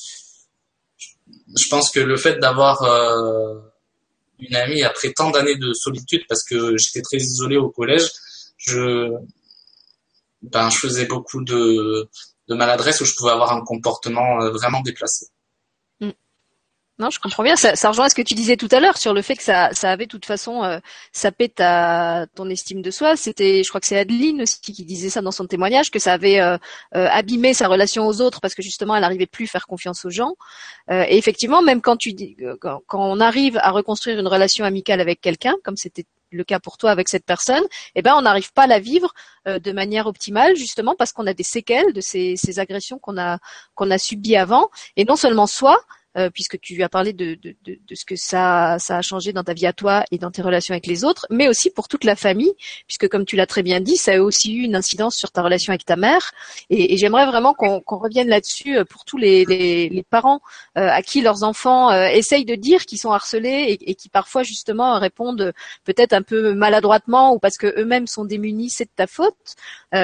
je 1.58 1.68
pense 1.70 1.92
que 1.92 2.00
le 2.00 2.18
fait 2.18 2.40
d'avoir 2.40 2.82
une 4.40 4.56
amie 4.56 4.84
après 4.84 5.12
tant 5.14 5.32
d'années 5.32 5.58
de 5.58 5.74
solitude, 5.74 6.24
parce 6.28 6.44
que 6.44 6.78
j'étais 6.78 7.02
très 7.02 7.18
isolé 7.18 7.58
au 7.58 7.70
collège, 7.70 8.10
je, 8.58 9.10
ben, 10.42 10.70
je 10.70 10.78
faisais 10.78 11.06
beaucoup 11.06 11.44
de, 11.44 12.08
de 12.48 12.56
maladresse 12.56 13.02
où 13.02 13.06
je 13.06 13.16
pouvais 13.16 13.32
avoir 13.32 13.54
un 13.54 13.62
comportement 13.62 14.40
vraiment 14.52 14.82
déplacé. 14.82 15.28
Non, 17.00 17.10
je 17.10 17.20
comprends 17.22 17.44
bien. 17.44 17.56
Ça, 17.56 17.78
ça, 17.78 17.90
rejoint 17.90 18.10
ce 18.10 18.16
que 18.16 18.22
tu 18.22 18.34
disais 18.34 18.58
tout 18.58 18.68
à 18.74 18.82
l'heure 18.82 18.98
sur 18.98 19.14
le 19.14 19.22
fait 19.22 19.38
que 19.38 19.44
ça, 19.44 19.70
ça 19.72 19.90
avait 19.90 20.06
de 20.06 20.10
toute 20.10 20.26
façon 20.26 20.66
euh, 20.66 20.80
sapé 21.14 21.48
ta 21.48 22.26
ton 22.36 22.50
estime 22.50 22.82
de 22.82 22.92
soi. 22.92 23.16
C'était, 23.16 23.64
je 23.64 23.70
crois 23.70 23.80
que 23.80 23.88
c'est 23.88 23.98
Adeline 23.98 24.42
aussi 24.42 24.60
qui 24.60 24.84
disait 24.84 25.10
ça 25.10 25.22
dans 25.22 25.32
son 25.32 25.46
témoignage, 25.48 25.92
que 25.92 26.00
ça 26.00 26.12
avait 26.12 26.42
euh, 26.42 26.58
euh, 26.98 27.08
abîmé 27.10 27.54
sa 27.54 27.70
relation 27.70 28.06
aux 28.06 28.20
autres 28.20 28.42
parce 28.42 28.54
que 28.54 28.62
justement 28.62 28.96
elle 28.98 29.02
n'arrivait 29.02 29.28
plus 29.28 29.46
à 29.46 29.48
faire 29.48 29.68
confiance 29.68 30.04
aux 30.04 30.10
gens. 30.10 30.36
Euh, 30.92 31.06
et 31.08 31.18
effectivement, 31.18 31.62
même 31.62 31.82
quand 31.82 31.96
tu 31.96 32.12
dis, 32.12 32.36
quand, 32.60 32.82
quand, 32.86 33.10
on 33.10 33.22
arrive 33.22 33.58
à 33.62 33.72
reconstruire 33.72 34.20
une 34.20 34.28
relation 34.28 34.66
amicale 34.66 35.00
avec 35.00 35.22
quelqu'un, 35.22 35.56
comme 35.64 35.78
c'était 35.78 36.06
le 36.32 36.44
cas 36.44 36.60
pour 36.60 36.78
toi 36.78 36.92
avec 36.92 37.08
cette 37.08 37.26
personne, 37.26 37.64
eh 37.96 38.02
ben 38.02 38.14
on 38.18 38.24
n'arrive 38.24 38.52
pas 38.52 38.64
à 38.64 38.68
la 38.68 38.80
vivre 38.80 39.14
de 39.48 39.72
manière 39.72 40.06
optimale 40.06 40.56
justement 40.56 40.96
parce 40.96 41.12
qu'on 41.14 41.26
a 41.26 41.34
des 41.34 41.44
séquelles 41.44 41.94
de 41.94 42.02
ces, 42.02 42.36
ces 42.36 42.60
agressions 42.60 43.00
qu'on 43.00 43.18
a 43.18 43.40
qu'on 43.74 43.90
a 43.90 43.98
subies 43.98 44.36
avant 44.36 44.70
et 44.96 45.06
non 45.06 45.16
seulement 45.16 45.48
soi 45.48 45.80
euh, 46.20 46.30
puisque 46.30 46.60
tu 46.60 46.84
as 46.84 46.90
parlé 46.90 47.14
de, 47.14 47.36
de, 47.36 47.56
de, 47.66 47.80
de, 47.88 47.96
ce 47.96 48.04
que 48.04 48.16
ça, 48.16 48.78
ça 48.80 48.98
a 48.98 49.02
changé 49.02 49.32
dans 49.32 49.44
ta 49.44 49.54
vie 49.54 49.66
à 49.66 49.74
toi 49.74 50.04
et 50.12 50.18
dans 50.18 50.32
tes 50.32 50.42
relations 50.42 50.74
avec 50.74 50.86
les 50.86 51.06
autres, 51.06 51.26
mais 51.30 51.48
aussi 51.48 51.70
pour 51.70 51.88
toute 51.88 52.04
la 52.04 52.16
famille, 52.16 52.52
puisque 52.88 53.08
comme 53.08 53.26
tu 53.26 53.36
l'as 53.38 53.48
très 53.48 53.64
bien 53.64 53.80
dit, 53.80 53.96
ça 53.96 54.14
a 54.14 54.20
aussi 54.20 54.54
eu 54.54 54.64
une 54.64 54.76
incidence 54.76 55.16
sur 55.16 55.32
ta 55.32 55.42
relation 55.42 55.72
avec 55.72 55.86
ta 55.86 55.96
mère. 55.96 56.32
Et, 56.70 56.94
et 56.94 56.98
j'aimerais 56.98 57.26
vraiment 57.26 57.54
qu'on 57.54 57.82
revienne 57.88 58.28
là-dessus 58.28 58.78
euh, 58.78 58.84
pour 58.84 59.06
tous 59.06 59.18
les, 59.18 59.46
les, 59.46 59.88
les 59.88 60.04
parents 60.04 60.42
euh, 60.78 60.90
à 60.90 61.02
qui 61.02 61.22
leurs 61.22 61.44
enfants 61.44 61.92
essayent 61.92 62.46
de 62.46 62.56
dire 62.56 62.86
qu'ils 62.86 63.00
sont 63.00 63.12
harcelés 63.12 63.78
et, 63.80 63.92
et, 63.92 63.96
qui 63.96 64.10
parfois 64.10 64.44
justement 64.44 65.00
répondent 65.00 65.54
peut-être 65.86 66.14
un 66.14 66.22
peu 66.22 66.54
maladroitement 66.54 67.34
ou 67.34 67.40
parce 67.40 67.58
que 67.58 67.68
eux-mêmes 67.80 68.08
sont 68.08 68.26
démunis, 68.26 68.70
c'est 68.70 68.86
de 68.86 68.92
ta 68.96 69.08
faute. 69.08 69.36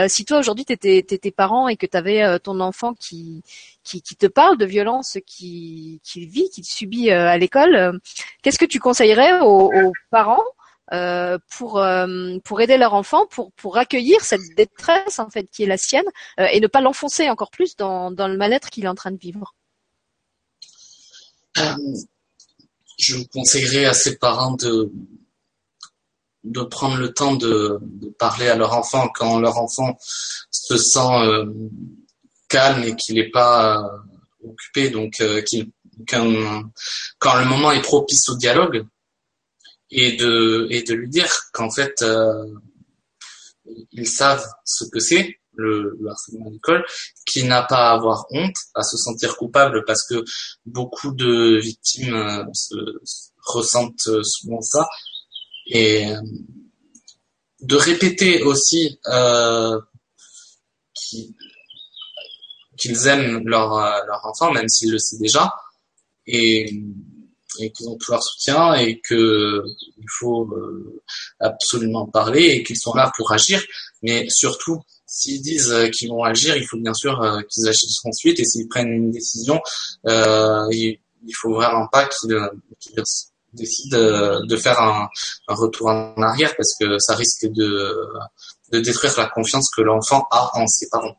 si 0.08 0.24
toi 0.26 0.40
aujourd'hui 0.40 0.66
tu 0.66 0.74
étais, 0.74 0.98
étais, 0.98 1.32
parent 1.32 1.68
et 1.68 1.76
que 1.76 1.86
tu 1.86 1.98
avais 1.98 2.40
ton 2.40 2.60
enfant 2.60 2.94
qui 2.94 3.44
qui, 3.86 4.02
te 4.02 4.26
parle 4.26 4.58
de 4.58 4.66
violence 4.66 5.18
qu'il 5.26 6.00
vit, 6.16 6.50
qu'il 6.50 6.66
subit 6.66 7.12
euh, 7.12 7.28
à 7.28 7.38
l'école, 7.38 7.76
euh, 7.76 7.92
qu'est-ce 8.42 8.58
que 8.58 8.66
tu 8.66 8.80
conseillerais 8.80 9.40
aux, 9.42 9.72
parents 10.10 10.44
euh, 10.94 11.38
pour 11.50 11.82
aider 12.62 12.78
leur 12.78 12.94
enfant, 12.94 13.28
pour 13.28 13.78
accueillir 13.78 14.22
cette 14.22 14.56
détresse 14.58 15.20
en 15.20 15.30
fait 15.30 15.50
qui 15.50 15.64
est 15.64 15.68
la 15.68 15.78
sienne 15.78 16.06
et 16.38 16.60
ne 16.60 16.68
pas 16.68 16.82
l'enfoncer 16.82 17.30
encore 17.30 17.52
plus 17.52 17.76
dans 17.76 18.10
le 18.10 18.38
mal-être 18.38 18.70
qu'il 18.70 18.86
est 18.86 18.90
en 18.90 18.96
train 18.96 19.12
de 19.12 19.18
vivre? 19.20 19.54
je 22.98 23.18
conseillerais 23.34 23.86
à 23.86 23.94
ces 23.94 24.18
parents 24.18 24.56
de 26.44 26.62
prendre 26.64 26.98
le 26.98 27.14
temps 27.14 27.36
de 27.36 27.80
parler 28.20 28.48
à 28.50 28.56
leur 28.56 28.74
enfant 28.74 29.10
quand 29.14 29.40
leur 29.40 29.58
enfant 29.58 29.98
se 30.52 30.78
sent 30.78 31.46
calme 32.48 32.84
et 32.84 32.96
qu'il 32.96 33.16
n'est 33.16 33.30
pas 33.30 33.78
euh, 33.78 34.50
occupé, 34.50 34.90
donc 34.90 35.22
euh, 35.22 35.42
qu'il 35.42 35.72
quand, 36.08 36.64
quand 37.20 37.40
le 37.40 37.46
moment 37.46 37.72
est 37.72 37.82
propice 37.82 38.28
au 38.30 38.36
dialogue 38.36 38.86
et 39.92 40.14
de 40.14 40.68
et 40.70 40.84
de 40.84 40.94
lui 40.94 41.10
dire 41.10 41.32
qu'en 41.54 41.72
fait 41.72 42.02
euh, 42.02 42.46
ils 43.92 44.08
savent 44.08 44.46
ce 44.66 44.84
que 44.86 45.00
c'est 45.00 45.40
le, 45.58 45.98
harcèlement 46.10 46.48
à 46.48 46.52
l'école, 46.52 46.86
qu'il 47.26 47.48
n'a 47.48 47.64
pas 47.64 47.90
à 47.90 47.94
avoir 47.94 48.26
honte, 48.32 48.58
à 48.76 48.84
se 48.84 48.98
sentir 48.98 49.38
coupable 49.38 49.86
parce 49.88 50.06
que 50.06 50.24
beaucoup 50.66 51.14
de 51.14 51.58
victimes 51.62 52.46
se, 52.54 52.76
ressentent 53.46 54.24
souvent 54.24 54.62
ça. 54.62 54.86
Et 55.68 56.14
de 57.62 57.76
répéter 57.76 58.44
aussi 58.44 59.00
euh, 59.08 59.80
qui, 60.94 61.36
qu'ils 62.78 63.08
aiment 63.08 63.48
leur, 63.48 63.78
euh, 63.78 64.00
leur 64.08 64.26
enfant, 64.26 64.52
même 64.52 64.68
s'ils 64.70 64.92
le 64.92 65.00
savent 65.00 65.20
déjà, 65.20 65.54
et, 66.28 66.66
qu'ils 67.74 67.88
ont 67.88 67.96
tout 67.96 68.12
leur 68.12 68.22
soutien 68.22 68.74
et 68.74 69.00
que 69.00 69.64
il 69.98 70.06
faut 70.20 70.44
euh, 70.52 71.02
absolument 71.40 72.06
parler 72.06 72.44
et 72.48 72.64
qu'ils 72.64 72.78
sont 72.78 72.94
là 72.94 73.12
pour 73.16 73.32
agir. 73.32 73.64
Mais 74.04 74.28
surtout, 74.30 74.82
s'ils 75.08 75.42
disent 75.42 75.74
qu'ils 75.94 76.10
vont 76.10 76.24
agir, 76.24 76.58
il 76.58 76.66
faut 76.68 76.78
bien 76.78 76.94
sûr 76.94 77.22
euh, 77.22 77.40
qu'ils 77.50 77.68
agissent 77.68 78.04
ensuite. 78.04 78.40
Et 78.40 78.46
s'ils 78.46 78.68
prennent 78.68 78.92
une 78.92 79.12
décision, 79.12 79.62
euh, 80.06 80.68
il, 80.72 81.00
il 81.26 81.34
faut 81.34 81.54
vraiment 81.54 81.88
pas 81.88 82.08
qu'ils 82.08 82.38
décident 83.54 83.98
de 84.46 84.58
faire 84.58 84.80
un, 84.82 85.08
un, 85.48 85.56
retour 85.56 85.88
en 85.88 86.22
arrière 86.22 86.54
parce 86.58 86.76
que 86.78 87.00
ça 87.00 87.16
risque 87.16 87.46
de, 87.46 87.98
de 88.72 88.80
détruire 88.80 89.14
la 89.18 89.28
confiance 89.28 89.70
que 89.76 89.82
l'enfant 89.82 90.28
a 90.32 90.52
en 90.56 90.68
ses 90.68 90.90
parents. 90.90 91.16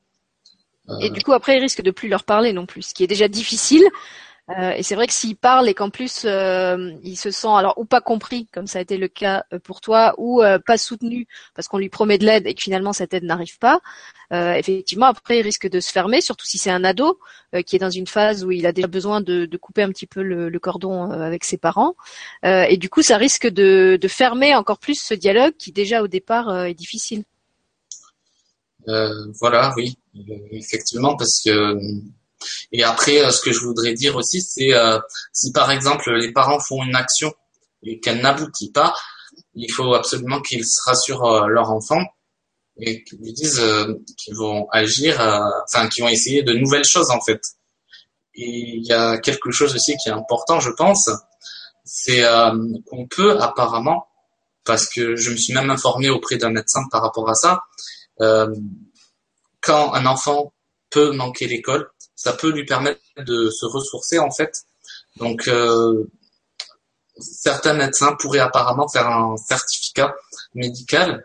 Et 1.00 1.10
du 1.10 1.20
coup, 1.22 1.32
après, 1.32 1.56
il 1.56 1.60
risque 1.60 1.82
de 1.82 1.90
plus 1.90 2.08
leur 2.08 2.24
parler 2.24 2.52
non 2.52 2.66
plus, 2.66 2.82
ce 2.82 2.94
qui 2.94 3.04
est 3.04 3.08
déjà 3.08 3.28
difficile. 3.28 3.84
Euh, 4.50 4.70
et 4.76 4.84
c'est 4.84 4.94
vrai 4.94 5.08
que 5.08 5.12
s'il 5.12 5.36
parle 5.36 5.68
et 5.68 5.74
qu'en 5.74 5.90
plus 5.90 6.22
euh, 6.24 6.92
il 7.02 7.16
se 7.16 7.32
sent 7.32 7.48
alors 7.48 7.76
ou 7.78 7.84
pas 7.84 8.00
compris, 8.00 8.46
comme 8.52 8.68
ça 8.68 8.78
a 8.78 8.82
été 8.82 8.96
le 8.96 9.08
cas 9.08 9.42
euh, 9.52 9.58
pour 9.58 9.80
toi, 9.80 10.14
ou 10.18 10.40
euh, 10.40 10.60
pas 10.64 10.78
soutenu 10.78 11.26
parce 11.56 11.66
qu'on 11.66 11.78
lui 11.78 11.88
promet 11.88 12.16
de 12.16 12.24
l'aide 12.24 12.46
et 12.46 12.54
que 12.54 12.62
finalement 12.62 12.92
cette 12.92 13.12
aide 13.12 13.24
n'arrive 13.24 13.58
pas, 13.58 13.80
euh, 14.32 14.52
effectivement 14.54 15.06
après 15.06 15.38
il 15.40 15.42
risque 15.42 15.68
de 15.68 15.80
se 15.80 15.90
fermer, 15.90 16.20
surtout 16.20 16.46
si 16.46 16.58
c'est 16.58 16.70
un 16.70 16.84
ado 16.84 17.18
qui 17.66 17.74
est 17.76 17.78
dans 17.80 17.90
une 17.90 18.06
phase 18.06 18.44
où 18.44 18.52
il 18.52 18.66
a 18.66 18.72
déjà 18.72 18.86
besoin 18.86 19.20
de, 19.20 19.46
de 19.46 19.56
couper 19.56 19.82
un 19.82 19.88
petit 19.88 20.06
peu 20.06 20.22
le, 20.22 20.48
le 20.48 20.58
cordon 20.60 21.10
avec 21.10 21.42
ses 21.44 21.56
parents. 21.58 21.94
et 22.42 22.76
du 22.76 22.88
coup, 22.90 23.02
ça 23.02 23.16
risque 23.16 23.46
de, 23.46 23.98
de 24.00 24.08
fermer 24.08 24.54
encore 24.54 24.78
plus 24.78 25.00
ce 25.00 25.14
dialogue 25.14 25.54
qui 25.56 25.72
déjà 25.72 26.02
au 26.02 26.08
départ 26.08 26.66
est 26.66 26.74
difficile. 26.74 27.24
Euh, 28.88 29.32
voilà, 29.40 29.72
oui, 29.76 29.98
effectivement, 30.52 31.16
parce 31.16 31.40
que 31.44 31.76
et 32.72 32.84
après, 32.84 33.24
euh, 33.24 33.30
ce 33.30 33.40
que 33.40 33.52
je 33.52 33.60
voudrais 33.60 33.94
dire 33.94 34.16
aussi, 34.16 34.42
c'est 34.42 34.74
euh, 34.74 34.98
si 35.32 35.52
par 35.52 35.70
exemple 35.70 36.12
les 36.12 36.32
parents 36.32 36.60
font 36.60 36.82
une 36.84 36.94
action 36.94 37.32
et 37.82 37.98
qu'elle 37.98 38.20
n'aboutit 38.20 38.70
pas, 38.70 38.94
il 39.54 39.70
faut 39.70 39.94
absolument 39.94 40.40
qu'ils 40.40 40.64
se 40.64 40.80
rassurent 40.84 41.48
leur 41.48 41.70
enfant 41.70 42.02
et 42.78 43.02
qu'ils 43.04 43.18
lui 43.18 43.32
disent 43.32 43.62
qu'ils 44.18 44.36
vont 44.36 44.68
agir, 44.70 45.20
enfin 45.64 45.88
qu'ils 45.88 46.04
vont 46.04 46.10
essayer 46.10 46.42
de 46.42 46.52
nouvelles 46.52 46.84
choses 46.84 47.10
en 47.10 47.20
fait. 47.20 47.40
Et 48.34 48.48
il 48.48 48.84
y 48.84 48.92
a 48.92 49.18
quelque 49.18 49.50
chose 49.50 49.74
aussi 49.74 49.96
qui 49.96 50.10
est 50.10 50.12
important, 50.12 50.60
je 50.60 50.70
pense, 50.70 51.10
c'est 51.84 52.22
qu'on 52.86 53.06
peut 53.06 53.40
apparemment 53.40 54.06
parce 54.64 54.86
que 54.88 55.16
je 55.16 55.30
me 55.30 55.36
suis 55.36 55.54
même 55.54 55.70
informé 55.70 56.10
auprès 56.10 56.36
d'un 56.36 56.50
médecin 56.50 56.82
par 56.90 57.00
rapport 57.00 57.30
à 57.30 57.34
ça. 57.34 57.60
Euh, 58.20 58.54
quand 59.60 59.92
un 59.94 60.06
enfant 60.06 60.52
peut 60.90 61.12
manquer 61.12 61.46
l'école, 61.46 61.90
ça 62.14 62.32
peut 62.32 62.50
lui 62.50 62.64
permettre 62.64 63.00
de 63.18 63.50
se 63.50 63.66
ressourcer 63.66 64.18
en 64.18 64.30
fait. 64.30 64.62
Donc 65.16 65.48
euh, 65.48 66.04
certains 67.18 67.74
médecins 67.74 68.16
pourraient 68.18 68.40
apparemment 68.40 68.88
faire 68.88 69.08
un 69.08 69.36
certificat 69.36 70.14
médical 70.54 71.24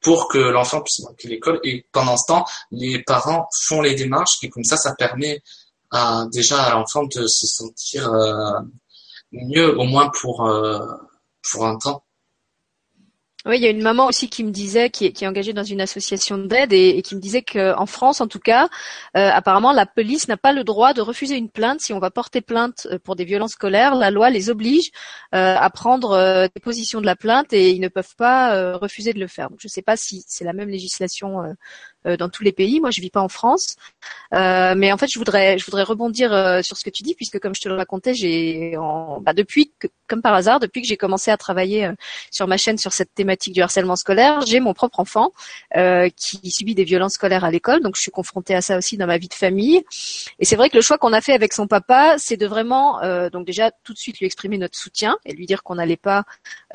pour 0.00 0.28
que 0.28 0.38
l'enfant 0.38 0.82
puisse 0.82 1.00
manquer 1.00 1.28
l'école 1.28 1.60
et 1.64 1.86
pendant 1.92 2.16
ce 2.16 2.26
temps, 2.26 2.44
les 2.70 3.02
parents 3.02 3.48
font 3.66 3.80
les 3.80 3.94
démarches 3.94 4.38
et 4.42 4.50
comme 4.50 4.64
ça, 4.64 4.76
ça 4.76 4.94
permet 4.94 5.42
à, 5.90 6.26
déjà 6.32 6.62
à 6.62 6.74
l'enfant 6.74 7.04
de 7.04 7.26
se 7.26 7.46
sentir 7.46 8.12
euh, 8.12 8.60
mieux 9.32 9.78
au 9.78 9.84
moins 9.84 10.10
pour 10.20 10.46
euh, 10.46 10.78
pour 11.50 11.66
un 11.66 11.78
temps. 11.78 12.04
Oui, 13.46 13.58
il 13.58 13.62
y 13.62 13.66
a 13.66 13.70
une 13.70 13.82
maman 13.82 14.06
aussi 14.06 14.30
qui 14.30 14.42
me 14.42 14.50
disait, 14.50 14.88
qui 14.88 15.04
est, 15.04 15.12
qui 15.12 15.24
est 15.24 15.26
engagée 15.26 15.52
dans 15.52 15.64
une 15.64 15.82
association 15.82 16.38
d'aide 16.38 16.72
et, 16.72 17.02
qui 17.02 17.14
me 17.14 17.20
disait 17.20 17.42
qu'en 17.42 17.84
France, 17.84 18.22
en 18.22 18.26
tout 18.26 18.38
cas, 18.38 18.68
euh, 19.18 19.30
apparemment, 19.30 19.72
la 19.72 19.84
police 19.84 20.28
n'a 20.28 20.38
pas 20.38 20.54
le 20.54 20.64
droit 20.64 20.94
de 20.94 21.02
refuser 21.02 21.36
une 21.36 21.50
plainte 21.50 21.80
si 21.82 21.92
on 21.92 21.98
va 21.98 22.10
porter 22.10 22.40
plainte 22.40 22.86
euh, 22.90 22.98
pour 22.98 23.16
des 23.16 23.26
violences 23.26 23.52
scolaires. 23.52 23.96
La 23.96 24.10
loi 24.10 24.30
les 24.30 24.48
oblige 24.48 24.92
euh, 25.34 25.56
à 25.58 25.68
prendre 25.68 26.48
des 26.54 26.60
positions 26.60 27.02
de 27.02 27.06
la 27.06 27.16
plainte 27.16 27.52
et 27.52 27.70
ils 27.70 27.80
ne 27.80 27.88
peuvent 27.88 28.16
pas 28.16 28.78
refuser 28.78 29.12
de 29.12 29.20
le 29.20 29.26
faire. 29.26 29.50
Donc, 29.50 29.58
je 29.60 29.68
ne 29.68 29.70
sais 29.70 29.82
pas 29.82 29.96
si 29.98 30.24
c'est 30.26 30.44
la 30.44 30.54
même 30.54 30.70
législation 30.70 31.54
euh, 32.06 32.18
dans 32.18 32.28
tous 32.28 32.42
les 32.42 32.52
pays. 32.52 32.80
Moi, 32.80 32.90
je 32.90 33.00
vis 33.00 33.08
pas 33.08 33.22
en 33.22 33.30
France, 33.30 33.76
euh, 34.34 34.74
mais 34.76 34.92
en 34.92 34.98
fait, 34.98 35.06
je 35.10 35.18
voudrais, 35.18 35.56
je 35.56 35.64
voudrais 35.64 35.84
rebondir 35.84 36.34
euh, 36.34 36.60
sur 36.60 36.76
ce 36.76 36.84
que 36.84 36.90
tu 36.90 37.02
dis, 37.02 37.14
puisque 37.14 37.38
comme 37.38 37.54
je 37.54 37.62
te 37.62 37.68
le 37.68 37.76
racontais, 37.76 38.12
j'ai, 38.12 38.76
bah, 39.22 39.32
depuis, 39.32 39.72
que, 39.78 39.86
comme 40.06 40.20
par 40.20 40.34
hasard, 40.34 40.60
depuis 40.60 40.82
que 40.82 40.86
j'ai 40.86 40.98
commencé 40.98 41.30
à 41.30 41.38
travailler 41.38 41.90
sur 42.30 42.46
ma 42.46 42.58
chaîne 42.58 42.76
sur 42.76 42.92
cette 42.92 43.14
thématique 43.14 43.33
du 43.46 43.62
harcèlement 43.62 43.96
scolaire, 43.96 44.40
j'ai 44.46 44.60
mon 44.60 44.74
propre 44.74 45.00
enfant 45.00 45.32
qui 46.16 46.50
subit 46.50 46.74
des 46.74 46.84
violences 46.84 47.14
scolaires 47.14 47.44
à 47.44 47.50
l'école, 47.50 47.82
donc 47.82 47.96
je 47.96 48.02
suis 48.02 48.10
confrontée 48.10 48.54
à 48.54 48.60
ça 48.60 48.76
aussi 48.76 48.96
dans 48.96 49.06
ma 49.06 49.18
vie 49.18 49.28
de 49.28 49.34
famille. 49.34 49.82
Et 50.38 50.44
c'est 50.44 50.56
vrai 50.56 50.70
que 50.70 50.76
le 50.76 50.82
choix 50.82 50.98
qu'on 50.98 51.12
a 51.12 51.20
fait 51.20 51.32
avec 51.32 51.52
son 51.52 51.66
papa, 51.66 52.16
c'est 52.18 52.36
de 52.36 52.46
vraiment, 52.46 53.00
donc 53.30 53.46
déjà 53.46 53.70
tout 53.82 53.92
de 53.92 53.98
suite 53.98 54.18
lui 54.20 54.26
exprimer 54.26 54.58
notre 54.58 54.76
soutien 54.76 55.16
et 55.24 55.32
lui 55.32 55.46
dire 55.46 55.62
qu'on 55.62 55.74
n'allait 55.76 55.96
pas 55.96 56.24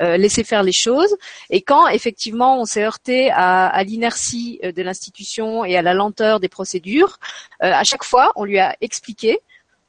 laisser 0.00 0.44
faire 0.44 0.62
les 0.62 0.72
choses. 0.72 1.14
Et 1.50 1.62
quand 1.62 1.88
effectivement 1.88 2.60
on 2.60 2.64
s'est 2.64 2.84
heurté 2.84 3.30
à, 3.32 3.82
l'inertie 3.84 4.60
de 4.62 4.82
l'institution 4.82 5.64
et 5.64 5.76
à 5.76 5.82
la 5.82 5.94
lenteur 5.94 6.40
des 6.40 6.48
procédures. 6.48 7.18
Euh, 7.62 7.72
à 7.72 7.84
chaque 7.84 8.04
fois, 8.04 8.32
on 8.36 8.44
lui 8.44 8.58
a 8.58 8.76
expliqué 8.80 9.40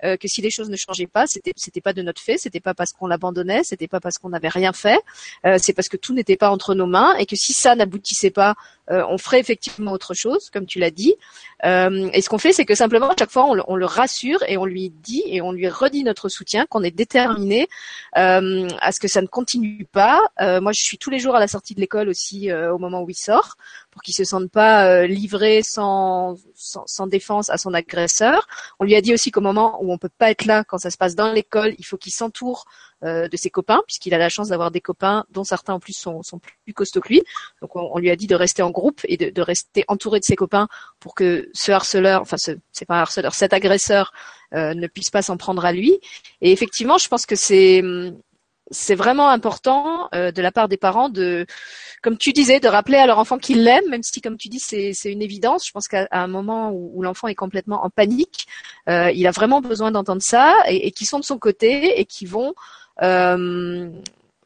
euh, 0.03 0.17
que 0.17 0.27
si 0.27 0.41
les 0.41 0.49
choses 0.49 0.69
ne 0.69 0.75
changeaient 0.75 1.07
pas, 1.07 1.27
c'était 1.27 1.53
c'était 1.55 1.81
pas 1.81 1.93
de 1.93 2.01
notre 2.01 2.21
fait, 2.21 2.37
c'était 2.37 2.59
pas 2.59 2.73
parce 2.73 2.91
qu'on 2.91 3.07
l'abandonnait, 3.07 3.63
c'était 3.63 3.87
pas 3.87 3.99
parce 3.99 4.17
qu'on 4.17 4.29
n'avait 4.29 4.49
rien 4.49 4.73
fait, 4.73 4.99
euh, 5.45 5.57
c'est 5.61 5.73
parce 5.73 5.89
que 5.89 5.97
tout 5.97 6.13
n'était 6.13 6.37
pas 6.37 6.49
entre 6.49 6.75
nos 6.75 6.87
mains 6.87 7.15
et 7.17 7.25
que 7.25 7.35
si 7.35 7.53
ça 7.53 7.75
n'aboutissait 7.75 8.31
pas, 8.31 8.55
euh, 8.91 9.03
on 9.07 9.17
ferait 9.17 9.39
effectivement 9.39 9.91
autre 9.91 10.13
chose, 10.13 10.49
comme 10.49 10.65
tu 10.65 10.79
l'as 10.79 10.91
dit. 10.91 11.15
Euh, 11.65 12.09
et 12.13 12.21
ce 12.21 12.29
qu'on 12.29 12.37
fait, 12.37 12.51
c'est 12.51 12.65
que 12.65 12.75
simplement 12.75 13.09
à 13.09 13.15
chaque 13.17 13.31
fois, 13.31 13.45
on 13.45 13.53
le, 13.53 13.63
on 13.67 13.75
le, 13.75 13.85
rassure 13.85 14.43
et 14.47 14.57
on 14.57 14.65
lui 14.65 14.89
dit 14.89 15.23
et 15.25 15.41
on 15.41 15.51
lui 15.51 15.67
redit 15.69 16.03
notre 16.03 16.29
soutien, 16.29 16.65
qu'on 16.65 16.83
est 16.83 16.91
déterminé 16.91 17.67
euh, 18.17 18.67
à 18.81 18.91
ce 18.91 18.99
que 18.99 19.07
ça 19.07 19.21
ne 19.21 19.27
continue 19.27 19.85
pas. 19.91 20.21
moi, 20.39 20.71
je 20.71 20.81
suis 20.81 20.97
tous 20.97 21.09
les 21.09 21.19
jours 21.19 21.35
à 21.35 21.39
la 21.39 21.47
sortie 21.47 21.75
de 21.75 21.79
l'école 21.79 22.09
aussi 22.09 22.51
au 22.51 22.77
moment 22.77 23.01
où 23.01 23.09
il 23.09 23.15
sort, 23.15 23.55
pour 23.91 24.01
qu'il 24.01 24.13
se 24.13 24.23
sente 24.23 24.49
pas 24.49 25.05
livré 25.05 25.61
sans, 25.63 26.37
sans, 26.55 26.83
sans 26.85 27.07
défense 27.07 27.49
à 27.49 27.57
son 27.57 27.73
agresseur. 27.73 28.47
On 28.79 28.85
lui 28.85 28.95
a 28.95 29.01
dit 29.01 29.13
aussi 29.13 29.31
qu'au 29.31 29.41
moment 29.41 29.77
où 29.81 29.91
on 29.91 29.97
peut 29.97 30.09
pas 30.09 30.31
être 30.31 30.45
là 30.45 30.63
quand 30.63 30.77
ça 30.77 30.89
se 30.89 30.97
passe 30.97 31.15
dans 31.15 31.31
l'école, 31.31 31.73
il 31.77 31.85
faut 31.85 31.97
qu'il 31.97 32.13
s'entoure 32.13 32.65
euh, 33.03 33.27
de 33.27 33.37
ses 33.37 33.49
copains, 33.49 33.81
puisqu'il 33.87 34.13
a 34.13 34.17
la 34.17 34.29
chance 34.29 34.49
d'avoir 34.49 34.71
des 34.71 34.81
copains 34.81 35.25
dont 35.31 35.43
certains 35.43 35.73
en 35.73 35.79
plus 35.79 35.93
sont, 35.93 36.21
sont 36.23 36.39
plus 36.39 36.73
costauds 36.73 37.01
que 37.01 37.09
lui. 37.09 37.23
Donc 37.61 37.75
on, 37.75 37.97
lui 37.97 38.09
a 38.09 38.15
dit 38.15 38.27
de 38.27 38.35
rester 38.35 38.61
en 38.61 38.69
groupe 38.69 39.01
et 39.05 39.17
de, 39.17 39.29
de, 39.29 39.41
rester 39.41 39.83
entouré 39.87 40.19
de 40.19 40.25
ses 40.25 40.35
copains 40.35 40.67
pour 40.99 41.15
que 41.15 41.49
ce 41.53 41.71
harceleur, 41.71 42.21
enfin 42.21 42.37
ce 42.37 42.51
c'est 42.71 42.85
pas 42.85 42.95
un 42.95 43.01
harceleur, 43.01 43.33
cet 43.33 43.53
agresseur 43.53 44.13
euh, 44.53 44.73
ne 44.73 44.87
puisse 44.87 45.09
pas 45.09 45.21
s'en 45.21 45.37
prendre 45.37 45.65
à 45.65 45.71
lui. 45.71 45.99
Et 46.41 46.51
effectivement, 46.51 46.97
je 46.97 47.07
pense 47.07 47.25
que 47.25 47.35
c'est 47.35 47.81
c'est 48.71 48.95
vraiment 48.95 49.29
important 49.29 50.09
euh, 50.15 50.31
de 50.31 50.41
la 50.41 50.51
part 50.51 50.67
des 50.69 50.77
parents 50.77 51.09
de, 51.09 51.45
comme 52.01 52.17
tu 52.17 52.31
disais, 52.31 52.59
de 52.59 52.67
rappeler 52.67 52.97
à 52.97 53.05
leur 53.05 53.19
enfant 53.19 53.37
qu'ils 53.37 53.63
l'aiment, 53.63 53.89
même 53.89 54.01
si, 54.01 54.21
comme 54.21 54.37
tu 54.37 54.47
dis, 54.47 54.59
c'est 54.59 54.93
une 55.11 55.21
évidence. 55.21 55.67
Je 55.67 55.71
pense 55.71 55.87
qu'à 55.87 56.07
un 56.11 56.27
moment 56.27 56.71
où, 56.71 57.01
l'enfant 57.03 57.27
est 57.27 57.35
complètement 57.35 57.83
en 57.83 57.89
panique, 57.89 58.47
euh, 58.89 59.11
il 59.11 59.27
a 59.27 59.31
vraiment 59.31 59.61
besoin 59.61 59.91
d'entendre 59.91 60.21
ça 60.23 60.55
et, 60.67 60.87
et 60.87 60.91
qui 60.91 61.05
sont 61.05 61.19
de 61.19 61.25
son 61.25 61.37
côté 61.37 61.99
et 61.99 62.05
qui 62.05 62.25
vont 62.25 62.53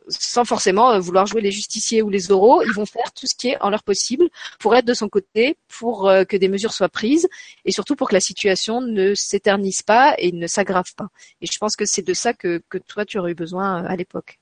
sans 0.07 0.45
forcément 0.45 0.91
euh, 0.91 0.99
vouloir 0.99 1.25
jouer 1.25 1.41
les 1.41 1.51
justiciers 1.51 2.01
ou 2.01 2.09
les 2.09 2.31
oraux, 2.31 2.61
ils 2.63 2.73
vont 2.73 2.85
faire 2.85 3.11
tout 3.13 3.27
ce 3.27 3.35
qui 3.35 3.49
est 3.49 3.61
en 3.61 3.69
leur 3.69 3.83
possible 3.83 4.29
pour 4.59 4.75
être 4.75 4.85
de 4.85 4.93
son 4.93 5.09
côté, 5.09 5.57
pour 5.67 6.07
euh, 6.07 6.23
que 6.23 6.37
des 6.37 6.47
mesures 6.47 6.73
soient 6.73 6.89
prises 6.89 7.27
et 7.65 7.71
surtout 7.71 7.95
pour 7.95 8.09
que 8.09 8.13
la 8.13 8.19
situation 8.19 8.81
ne 8.81 9.15
s'éternise 9.15 9.81
pas 9.81 10.15
et 10.17 10.31
ne 10.31 10.47
s'aggrave 10.47 10.93
pas. 10.95 11.07
Et 11.41 11.47
je 11.47 11.57
pense 11.57 11.75
que 11.75 11.85
c'est 11.85 12.05
de 12.05 12.13
ça 12.13 12.33
que, 12.33 12.61
que 12.69 12.77
toi 12.77 13.05
tu 13.05 13.17
aurais 13.17 13.31
eu 13.31 13.35
besoin 13.35 13.83
à 13.83 13.95
l'époque. 13.95 14.39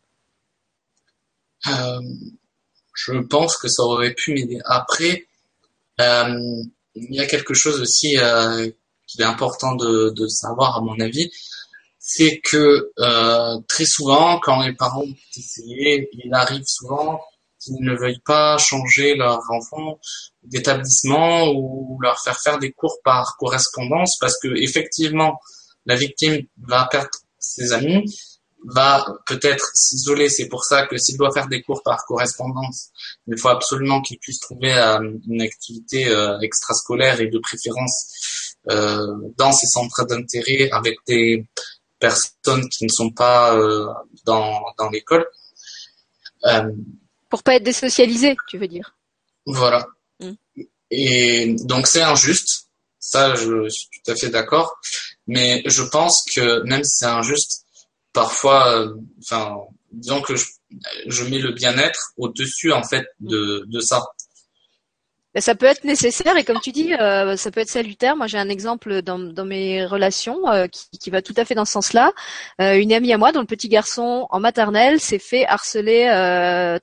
Euh, 1.68 2.02
je 2.96 3.14
pense 3.14 3.58
que 3.58 3.68
ça 3.68 3.84
aurait 3.84 4.14
pu 4.14 4.34
m'aider. 4.34 4.60
Après, 4.66 5.28
euh, 6.02 6.64
il 6.96 7.16
y 7.16 7.20
a 7.20 7.26
quelque 7.26 7.54
chose 7.54 7.80
aussi 7.82 8.18
euh, 8.20 8.70
qui 9.08 9.22
est 9.22 9.26
important 9.26 9.76
de, 9.76 10.28
savoir 10.28 10.78
à 10.78 10.82
mon 10.82 11.00
avis, 11.00 11.32
c'est 12.06 12.42
que 12.42 12.92
euh, 13.00 13.58
très 13.70 13.86
souvent, 13.86 14.38
quand 14.42 14.62
les 14.62 14.74
parents 14.74 15.04
ont 15.04 15.16
essayé, 15.38 16.10
il 16.12 16.34
arrive 16.34 16.66
souvent 16.66 17.22
qu'ils 17.62 17.80
ne 17.80 17.96
veuillent 17.96 18.22
pas 18.26 18.58
changer 18.58 19.16
leur 19.16 19.40
enfant 19.50 19.98
d'établissement 20.44 21.48
ou 21.48 21.98
leur 22.02 22.20
faire 22.22 22.38
faire 22.42 22.60
des 22.60 22.74
cours 22.74 22.98
par 23.06 23.38
correspondance 23.38 24.18
parce 24.20 24.38
que 24.38 24.50
effectivement, 24.62 25.40
la 25.86 25.96
victime 25.96 26.46
va 26.68 26.90
perdre 26.92 27.10
ses 27.40 27.72
amis, 27.72 28.04
va 28.66 29.06
peut-être 29.26 29.72
s'isoler. 29.74 30.28
C'est 30.28 30.50
pour 30.50 30.66
ça 30.66 30.86
que 30.86 30.98
s'il 30.98 31.16
doit 31.18 31.32
faire 31.32 31.48
des 31.48 31.62
cours 31.62 31.84
par 31.84 32.04
correspondance, 32.06 32.90
il 33.28 33.38
faut 33.38 33.48
absolument 33.48 34.02
qu'il 34.02 34.20
puisse 34.20 34.42
trouver 34.42 34.74
euh, 34.74 35.00
une 35.30 35.42
activité 35.42 36.10
euh, 36.10 36.38
extrascolaire 36.42 37.22
et 37.22 37.28
de 37.28 37.40
préférence 37.40 38.54
euh, 38.70 39.06
dans 39.38 39.52
ses 39.52 39.68
centres 39.68 40.06
d'intérêt 40.06 40.70
avec 40.72 40.98
des 41.08 41.46
personnes 42.04 42.68
qui 42.68 42.84
ne 42.84 42.90
sont 42.90 43.12
pas 43.12 43.56
euh, 43.56 43.88
dans, 44.26 44.62
dans 44.78 44.90
l'école. 44.90 45.26
Euh, 46.46 46.70
Pour 47.30 47.44
pas 47.44 47.56
être 47.56 47.64
désocialisé, 47.64 48.36
tu 48.50 48.58
veux 48.58 48.68
dire 48.68 48.98
Voilà. 49.46 49.88
Mm. 50.20 50.34
Et 50.92 51.56
donc 51.62 51.88
c'est 51.88 52.02
injuste, 52.02 52.68
ça 53.00 53.36
je 53.36 53.70
suis 53.70 53.88
tout 53.94 54.12
à 54.12 54.16
fait 54.16 54.30
d'accord, 54.30 54.70
mais 55.28 55.64
je 55.66 55.82
pense 55.82 56.24
que 56.36 56.62
même 56.64 56.84
si 56.84 56.98
c'est 56.98 57.06
injuste, 57.06 57.66
parfois, 58.12 58.62
euh, 58.76 58.94
enfin, 59.22 59.56
disons 59.92 60.22
que 60.22 60.36
je, 60.36 60.46
je 61.08 61.24
mets 61.24 61.40
le 61.40 61.54
bien-être 61.54 62.12
au-dessus 62.18 62.74
en 62.74 62.84
fait 62.84 63.06
de, 63.22 63.64
de 63.68 63.80
ça. 63.80 64.04
Ben, 65.34 65.42
ça 65.42 65.56
peut 65.56 65.66
être 65.66 65.84
nécessaire 65.84 66.38
et 66.38 66.44
comme 66.44 66.60
tu 66.62 66.72
dis, 66.72 66.94
euh, 66.94 67.36
ça 67.38 67.50
peut 67.50 67.62
être 67.62 67.70
salutaire. 67.70 68.16
Moi, 68.16 68.28
j'ai 68.28 68.38
un 68.38 68.50
exemple 68.50 69.02
dans, 69.02 69.46
mes 69.46 69.84
relations 69.84 70.48
euh, 70.52 70.68
qui, 70.68 71.10
va 71.10 71.24
tout 71.24 71.34
à 71.38 71.46
fait 71.46 71.56
dans 71.56 71.66
ce 71.66 71.72
sens-là. 71.72 72.12
Euh, 72.62 72.78
une 72.80 72.94
amie 72.94 73.12
à 73.14 73.18
moi, 73.18 73.32
dont 73.32 73.40
le 73.40 73.48
petit 73.48 73.68
garçon 73.68 74.28
en 74.30 74.40
maternelle 74.40 75.00
s'est 75.00 75.20
fait 75.20 75.46
harceler 75.48 76.04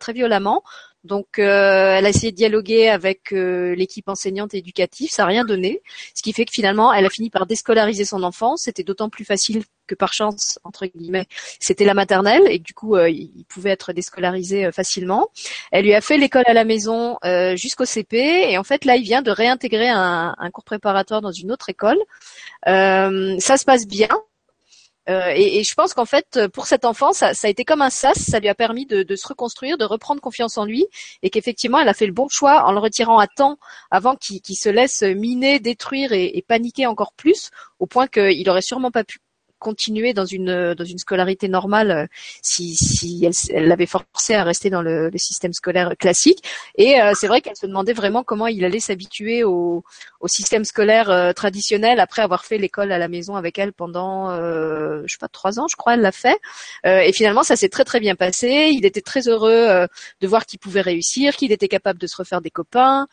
très 0.00 0.12
violemment 0.12 0.62
donc, 1.02 1.38
euh, 1.38 1.96
elle 1.96 2.04
a 2.04 2.08
essayé 2.10 2.30
de 2.30 2.36
dialoguer 2.36 2.88
avec 2.90 3.32
euh, 3.32 3.74
l'équipe 3.74 4.08
enseignante 4.08 4.52
et 4.52 4.58
éducative, 4.58 5.10
ça 5.10 5.22
n'a 5.22 5.28
rien 5.28 5.44
donné, 5.46 5.82
ce 6.14 6.22
qui 6.22 6.34
fait 6.34 6.44
que 6.44 6.52
finalement, 6.52 6.92
elle 6.92 7.06
a 7.06 7.10
fini 7.10 7.30
par 7.30 7.46
déscolariser 7.46 8.04
son 8.04 8.22
enfant. 8.22 8.56
C'était 8.56 8.84
d'autant 8.84 9.08
plus 9.08 9.24
facile 9.24 9.64
que 9.86 9.94
par 9.94 10.12
chance, 10.12 10.58
entre 10.62 10.86
guillemets, 10.86 11.26
c'était 11.58 11.86
la 11.86 11.94
maternelle 11.94 12.42
et 12.50 12.58
du 12.58 12.74
coup, 12.74 12.96
euh, 12.96 13.08
il 13.08 13.44
pouvait 13.48 13.70
être 13.70 13.94
déscolarisé 13.94 14.70
facilement. 14.72 15.28
Elle 15.72 15.86
lui 15.86 15.94
a 15.94 16.02
fait 16.02 16.18
l'école 16.18 16.44
à 16.46 16.52
la 16.52 16.64
maison 16.64 17.16
jusqu'au 17.56 17.86
CP 17.86 18.50
et 18.50 18.58
en 18.58 18.64
fait, 18.64 18.84
là, 18.84 18.96
il 18.96 19.02
vient 19.02 19.22
de 19.22 19.30
réintégrer 19.30 19.88
un, 19.88 20.34
un 20.36 20.50
cours 20.50 20.64
préparatoire 20.64 21.22
dans 21.22 21.32
une 21.32 21.50
autre 21.50 21.70
école. 21.70 21.98
ça 22.66 23.56
se 23.56 23.64
passe 23.64 23.86
bien. 23.86 24.08
Euh, 25.10 25.32
et, 25.34 25.64
je 25.64 25.74
pense 25.74 25.92
qu'en 25.92 26.04
fait, 26.04 26.46
pour 26.52 26.66
cet 26.66 26.84
enfant, 26.84 27.12
ça, 27.12 27.32
a 27.42 27.48
été 27.48 27.64
comme 27.64 27.82
un 27.82 27.90
sas. 27.90 28.18
Ça 28.18 28.38
lui 28.38 28.48
a 28.48 28.54
permis 28.54 28.86
de, 28.86 29.16
se 29.16 29.26
reconstruire, 29.26 29.76
de 29.76 29.84
reprendre 29.84 30.20
confiance 30.20 30.56
en 30.56 30.64
lui, 30.64 30.86
et 31.22 31.30
qu'effectivement, 31.30 31.78
elle 31.80 31.88
a 31.88 31.94
fait 31.94 32.06
le 32.06 32.12
bon 32.12 32.28
choix 32.28 32.64
en 32.66 32.72
le 32.72 32.78
retirant 32.78 33.18
à 33.18 33.26
temps, 33.26 33.58
avant 33.90 34.14
qu'il 34.16 34.56
se 34.56 34.68
laisse 34.68 35.02
miner, 35.02 35.58
détruire 35.58 36.12
et, 36.12 36.44
paniquer 36.46 36.86
encore 36.86 37.12
plus, 37.12 37.50
au 37.78 37.86
point 37.86 38.06
qu'il 38.06 38.48
aurait 38.48 38.62
sûrement 38.62 38.90
pas 38.90 39.04
pu 39.04 39.18
continuer 39.60 40.12
dans 40.12 40.24
une 40.24 40.74
dans 40.74 40.84
une 40.84 40.98
scolarité 40.98 41.46
normale 41.48 42.08
si 42.42 42.74
si 42.74 43.28
elle 43.54 43.68
l'avait 43.68 43.86
forcé 43.86 44.34
à 44.34 44.42
rester 44.42 44.70
dans 44.70 44.82
le, 44.82 45.10
le 45.10 45.18
système 45.18 45.52
scolaire 45.52 45.94
classique. 45.98 46.42
Et 46.76 46.96
c'est 47.14 47.28
vrai 47.28 47.40
qu'elle 47.40 47.56
se 47.56 47.66
demandait 47.66 47.92
vraiment 47.92 48.24
comment 48.24 48.46
il 48.48 48.64
allait 48.64 48.80
s'habituer 48.80 49.44
au 49.44 49.84
au 50.20 50.28
système 50.28 50.64
scolaire 50.64 51.32
traditionnel 51.34 52.00
après 52.00 52.22
avoir 52.22 52.44
fait 52.44 52.58
l'école 52.58 52.90
à 52.92 52.98
la 52.98 53.08
maison 53.08 53.36
avec 53.36 53.58
elle 53.58 53.72
pendant 53.72 54.30
je 54.30 55.06
sais 55.06 55.18
pas 55.18 55.28
trois 55.28 55.60
ans, 55.60 55.66
je 55.70 55.76
crois, 55.76 55.94
elle 55.94 56.00
l'a 56.00 56.12
fait. 56.12 56.38
et 56.84 57.12
finalement, 57.12 57.42
ça 57.42 57.56
s'est 57.56 57.68
très 57.68 57.84
très 57.84 58.00
bien 58.00 58.16
passé. 58.16 58.70
Il 58.72 58.84
était 58.84 59.00
très 59.02 59.28
heureux 59.28 59.86
de 60.20 60.26
voir 60.26 60.46
qu'il 60.46 60.58
pouvait 60.58 60.80
réussir, 60.80 61.36
qu'il 61.36 61.52
était 61.52 61.68
capable 61.68 61.98
de 61.98 62.06
se 62.06 62.16
refaire 62.16 62.40
des 62.40 62.50
copains. 62.50 63.06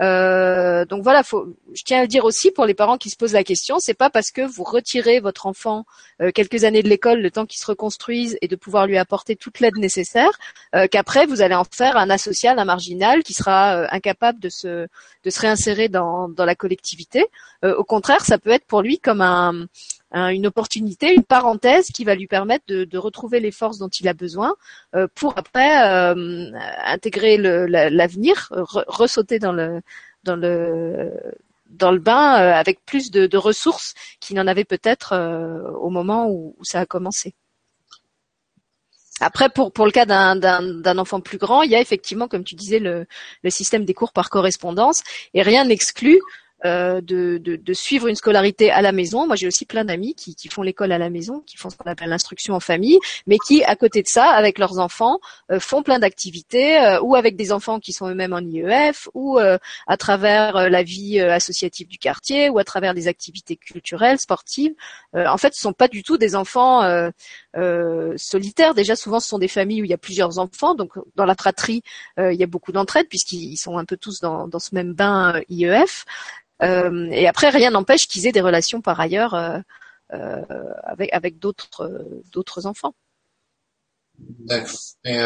Euh, 0.00 0.84
donc 0.84 1.02
voilà, 1.02 1.22
faut, 1.22 1.54
je 1.72 1.82
tiens 1.84 2.00
à 2.02 2.06
dire 2.06 2.24
aussi 2.24 2.50
pour 2.50 2.66
les 2.66 2.74
parents 2.74 2.98
qui 2.98 3.10
se 3.10 3.16
posent 3.16 3.32
la 3.32 3.44
question, 3.44 3.76
c'est 3.78 3.94
pas 3.94 4.10
parce 4.10 4.30
que 4.30 4.42
vous 4.42 4.64
retirez 4.64 5.20
votre 5.20 5.46
enfant 5.46 5.84
euh, 6.20 6.30
quelques 6.32 6.64
années 6.64 6.82
de 6.82 6.88
l'école, 6.88 7.20
le 7.20 7.30
temps 7.30 7.46
qu'il 7.46 7.60
se 7.60 7.66
reconstruise 7.66 8.36
et 8.42 8.48
de 8.48 8.56
pouvoir 8.56 8.86
lui 8.86 8.98
apporter 8.98 9.36
toute 9.36 9.60
l'aide 9.60 9.76
nécessaire, 9.76 10.32
euh, 10.74 10.86
qu'après 10.90 11.26
vous 11.26 11.42
allez 11.42 11.54
en 11.54 11.64
faire 11.64 11.96
un 11.96 12.10
asocial, 12.10 12.58
un 12.58 12.64
marginal 12.64 13.22
qui 13.22 13.34
sera 13.34 13.86
incapable 13.92 14.40
de 14.40 14.48
se 14.48 14.86
de 15.24 15.30
se 15.30 15.40
réinsérer 15.40 15.88
dans 15.88 16.28
dans 16.28 16.44
la 16.44 16.54
collectivité. 16.54 17.26
au 17.62 17.84
contraire, 17.84 18.24
ça 18.24 18.38
peut 18.38 18.50
être 18.50 18.66
pour 18.66 18.82
lui 18.82 18.98
comme 18.98 19.20
un 19.20 19.66
une 20.14 20.46
opportunité, 20.46 21.12
une 21.12 21.24
parenthèse 21.24 21.88
qui 21.88 22.04
va 22.04 22.14
lui 22.14 22.26
permettre 22.26 22.64
de, 22.68 22.98
retrouver 22.98 23.40
les 23.40 23.50
forces 23.50 23.78
dont 23.78 23.88
il 23.88 24.06
a 24.08 24.14
besoin 24.14 24.54
euh, 24.94 25.08
pour 25.14 25.36
après 25.36 25.88
euh, 25.88 26.50
intégrer 26.84 27.36
l'avenir, 27.36 28.48
ressauter 28.52 29.38
dans 29.38 29.52
le 29.52 29.82
bain 31.98 32.40
euh, 32.40 32.52
avec 32.54 32.84
plus 32.86 33.10
de, 33.10 33.36
ressources 33.36 33.94
qu'il 34.20 34.36
n'en 34.36 34.46
avait 34.46 34.64
peut-être 34.64 35.14
au 35.80 35.90
moment 35.90 36.30
où, 36.30 36.56
ça 36.62 36.80
a 36.80 36.86
commencé. 36.86 37.34
Après, 39.20 39.48
pour, 39.48 39.86
le 39.86 39.92
cas 39.92 40.06
d'un 40.06 40.98
enfant 40.98 41.20
plus 41.20 41.38
grand, 41.38 41.62
il 41.62 41.70
y 41.70 41.76
a 41.76 41.80
effectivement, 41.80 42.28
comme 42.28 42.44
tu 42.44 42.54
disais, 42.54 42.78
le 42.78 43.06
système 43.50 43.84
des 43.84 43.94
cours 43.94 44.12
par 44.12 44.30
correspondance, 44.30 45.02
et 45.34 45.42
rien 45.42 45.64
n'exclut 45.64 46.20
euh, 46.66 47.02
de, 47.02 47.36
de, 47.36 47.56
de, 47.56 47.72
suivre 47.74 48.08
une 48.08 48.14
scolarité 48.14 48.70
à 48.70 48.80
la 48.80 48.90
maison. 48.90 49.26
Moi, 49.26 49.36
j'ai 49.36 49.46
aussi 49.46 49.66
plein 49.66 49.84
d'amis 49.84 50.14
qui, 50.14 50.34
qui 50.34 50.48
font 50.48 50.62
l'école 50.62 50.92
à 50.92 50.98
la 50.98 51.10
maison, 51.10 51.40
qui 51.40 51.58
font 51.58 51.68
ce 51.68 51.76
qu'on 51.76 51.90
appelle 51.90 52.08
l'instruction 52.08 52.54
en 52.54 52.60
famille, 52.60 52.98
mais 53.26 53.36
qui, 53.46 53.62
à 53.64 53.76
côté 53.76 54.02
de 54.02 54.08
ça, 54.08 54.30
avec 54.30 54.58
leurs 54.58 54.78
enfants, 54.78 55.18
euh, 55.50 55.60
font 55.60 55.82
plein 55.82 55.98
d'activités, 55.98 56.78
euh, 56.78 57.02
ou 57.02 57.16
avec 57.16 57.36
des 57.36 57.52
enfants 57.52 57.80
qui 57.80 57.92
sont 57.92 58.08
eux-mêmes 58.08 58.32
en 58.32 58.38
IEF, 58.38 59.08
ou 59.12 59.38
à 59.38 59.96
travers 59.98 60.70
la 60.70 60.82
vie 60.82 61.20
associative 61.20 61.86
du 61.86 61.98
quartier, 61.98 62.48
ou 62.48 62.58
à 62.58 62.64
travers 62.64 62.94
des 62.94 63.08
activités 63.08 63.56
culturelles, 63.56 64.18
sportives. 64.18 64.72
en 65.14 65.36
fait, 65.36 65.54
ce 65.54 65.60
sont 65.60 65.72
pas 65.72 65.88
du 65.88 66.02
tout 66.02 66.16
des 66.16 66.34
enfants 66.34 66.82
solitaires. 68.16 68.74
Déjà, 68.74 68.96
souvent, 68.96 69.20
ce 69.20 69.28
sont 69.28 69.38
des 69.38 69.48
familles 69.48 69.82
où 69.82 69.84
il 69.84 69.90
y 69.90 69.94
a 69.94 69.98
plusieurs 69.98 70.38
enfants. 70.38 70.74
Donc, 70.74 70.92
dans 71.16 71.26
la 71.26 71.34
fratrie, 71.34 71.82
il 72.18 72.34
y 72.34 72.42
a 72.42 72.46
beaucoup 72.46 72.72
d'entraide 72.72 73.08
puisqu'ils 73.08 73.56
sont 73.56 73.76
un 73.76 73.84
peu 73.84 73.96
tous 73.96 74.20
dans, 74.20 74.48
dans 74.48 74.58
ce 74.58 74.74
même 74.74 74.94
bain 74.94 75.40
IEF. 75.48 76.04
Euh, 76.62 77.08
et 77.10 77.26
après, 77.26 77.50
rien 77.50 77.70
n'empêche 77.70 78.06
qu'ils 78.06 78.26
aient 78.26 78.32
des 78.32 78.40
relations 78.40 78.80
par 78.80 79.00
ailleurs 79.00 79.34
euh, 79.34 79.58
euh, 80.12 80.42
avec, 80.84 81.12
avec 81.12 81.38
d'autres 81.38 82.66
enfants. 82.66 82.94
D'accord. 84.18 84.78
Et 85.04 85.18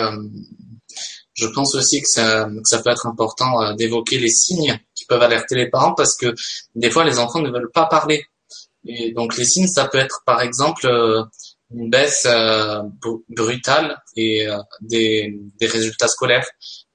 je 1.34 1.46
pense 1.46 1.74
aussi 1.74 2.00
que 2.00 2.08
ça, 2.08 2.46
que 2.46 2.62
ça 2.64 2.82
peut 2.82 2.90
être 2.90 3.06
important 3.06 3.74
d'évoquer 3.74 4.18
les 4.18 4.30
signes 4.30 4.80
qui 4.94 5.04
peuvent 5.04 5.22
alerter 5.22 5.56
les 5.56 5.68
parents 5.68 5.92
parce 5.94 6.16
que 6.16 6.34
des 6.74 6.90
fois 6.90 7.04
les 7.04 7.18
enfants 7.18 7.40
ne 7.40 7.50
veulent 7.50 7.70
pas 7.70 7.84
parler. 7.84 8.24
Et 8.86 9.12
donc 9.12 9.36
les 9.36 9.44
signes, 9.44 9.66
ça 9.66 9.86
peut 9.88 9.98
être 9.98 10.22
par 10.24 10.40
exemple 10.40 10.88
une 11.70 11.90
baisse 11.90 12.26
brutale 13.28 14.00
et 14.16 14.48
des, 14.80 15.38
des 15.60 15.66
résultats 15.66 16.08
scolaires, 16.08 16.48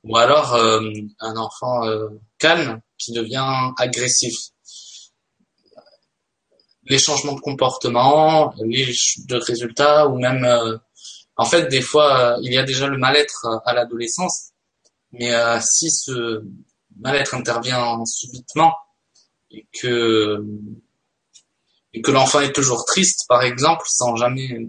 ou 0.04 0.18
alors 0.18 0.56
un 0.56 1.38
enfant 1.38 1.84
calme 2.40 2.82
qui 3.04 3.12
devient 3.12 3.72
agressif. 3.78 4.34
Les 6.86 7.00
changements 7.00 7.34
de 7.34 7.40
comportement, 7.40 8.54
les 8.66 8.94
de 9.28 9.36
résultats 9.36 10.08
ou 10.08 10.20
même 10.20 10.44
euh, 10.44 10.78
en 11.38 11.46
fait 11.46 11.68
des 11.68 11.82
fois 11.82 12.38
il 12.42 12.52
y 12.52 12.58
a 12.58 12.64
déjà 12.64 12.88
le 12.88 12.98
mal-être 12.98 13.48
à 13.66 13.74
l'adolescence, 13.74 14.52
mais 15.12 15.34
euh, 15.34 15.60
si 15.62 15.90
ce 15.90 16.44
mal-être 17.00 17.34
intervient 17.36 18.04
subitement 18.06 18.74
et 19.52 19.66
que 19.80 20.44
et 21.94 22.02
que 22.02 22.12
l'enfant 22.12 22.42
est 22.42 22.54
toujours 22.54 22.86
triste 22.86 23.26
par 23.30 23.44
exemple 23.44 23.86
sans 23.88 24.16
jamais 24.16 24.68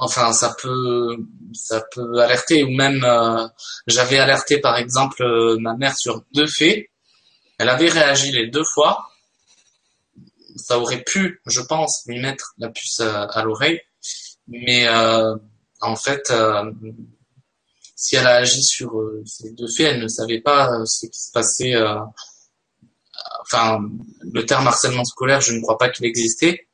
enfin 0.00 0.32
ça 0.32 0.56
peut 0.60 1.16
ça 1.52 1.82
peut 1.92 2.18
alerter 2.18 2.64
ou 2.64 2.70
même 2.70 3.04
euh, 3.04 3.46
j'avais 3.86 4.18
alerté 4.18 4.58
par 4.58 4.76
exemple 4.76 5.22
euh, 5.22 5.56
ma 5.60 5.76
mère 5.76 5.96
sur 5.96 6.24
deux 6.32 6.46
faits. 6.46 6.86
Elle 7.58 7.68
avait 7.68 7.90
réagi 7.90 8.32
les 8.32 8.48
deux 8.48 8.64
fois. 8.64 9.10
Ça 10.56 10.78
aurait 10.78 11.02
pu 11.02 11.40
je 11.46 11.60
pense 11.60 12.02
lui 12.06 12.20
mettre 12.20 12.54
la 12.58 12.70
puce 12.70 13.00
à, 13.00 13.42
l'oreille. 13.44 13.80
Mais 14.48 14.88
euh, 14.88 15.36
en 15.80 15.96
fait 15.96 16.32
si 17.94 18.16
elle 18.16 18.26
a 18.26 18.36
agi 18.36 18.62
sur 18.62 18.90
ces 19.26 19.52
deux 19.52 19.68
faits 19.68 19.94
elle 19.94 20.00
ne 20.00 20.08
savait 20.08 20.40
pas 20.40 20.70
ce 20.86 21.06
qui 21.06 21.18
se 21.20 21.30
passait 21.32 21.74
enfin 23.42 23.80
le 24.32 24.46
terme 24.46 24.66
harcèlement 24.66 25.04
scolaire 25.04 25.40
je 25.42 25.52
ne 25.52 25.60
crois 25.60 25.78
pas 25.78 25.90
qu'il 25.90 26.06
existait 26.06 26.66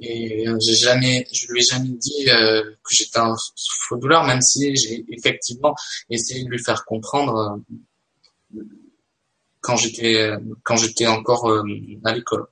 et 0.00 0.48
euh, 0.48 0.58
j'ai 0.60 0.74
jamais, 0.74 1.26
je 1.32 1.46
lui 1.52 1.60
ai 1.60 1.62
jamais 1.62 1.88
dit 1.90 2.28
euh, 2.28 2.62
que 2.62 2.94
j'étais 2.94 3.18
un 3.18 3.34
souffre-douleur, 3.54 4.24
même 4.24 4.40
si 4.40 4.74
j'ai 4.76 5.04
effectivement 5.08 5.74
essayé 6.08 6.44
de 6.44 6.50
lui 6.50 6.62
faire 6.62 6.84
comprendre 6.84 7.62
euh, 8.54 8.62
quand 9.60 9.76
j'étais 9.76 10.32
quand 10.62 10.76
j'étais 10.76 11.06
encore 11.06 11.52
à 12.04 12.14
l'école. 12.14 12.46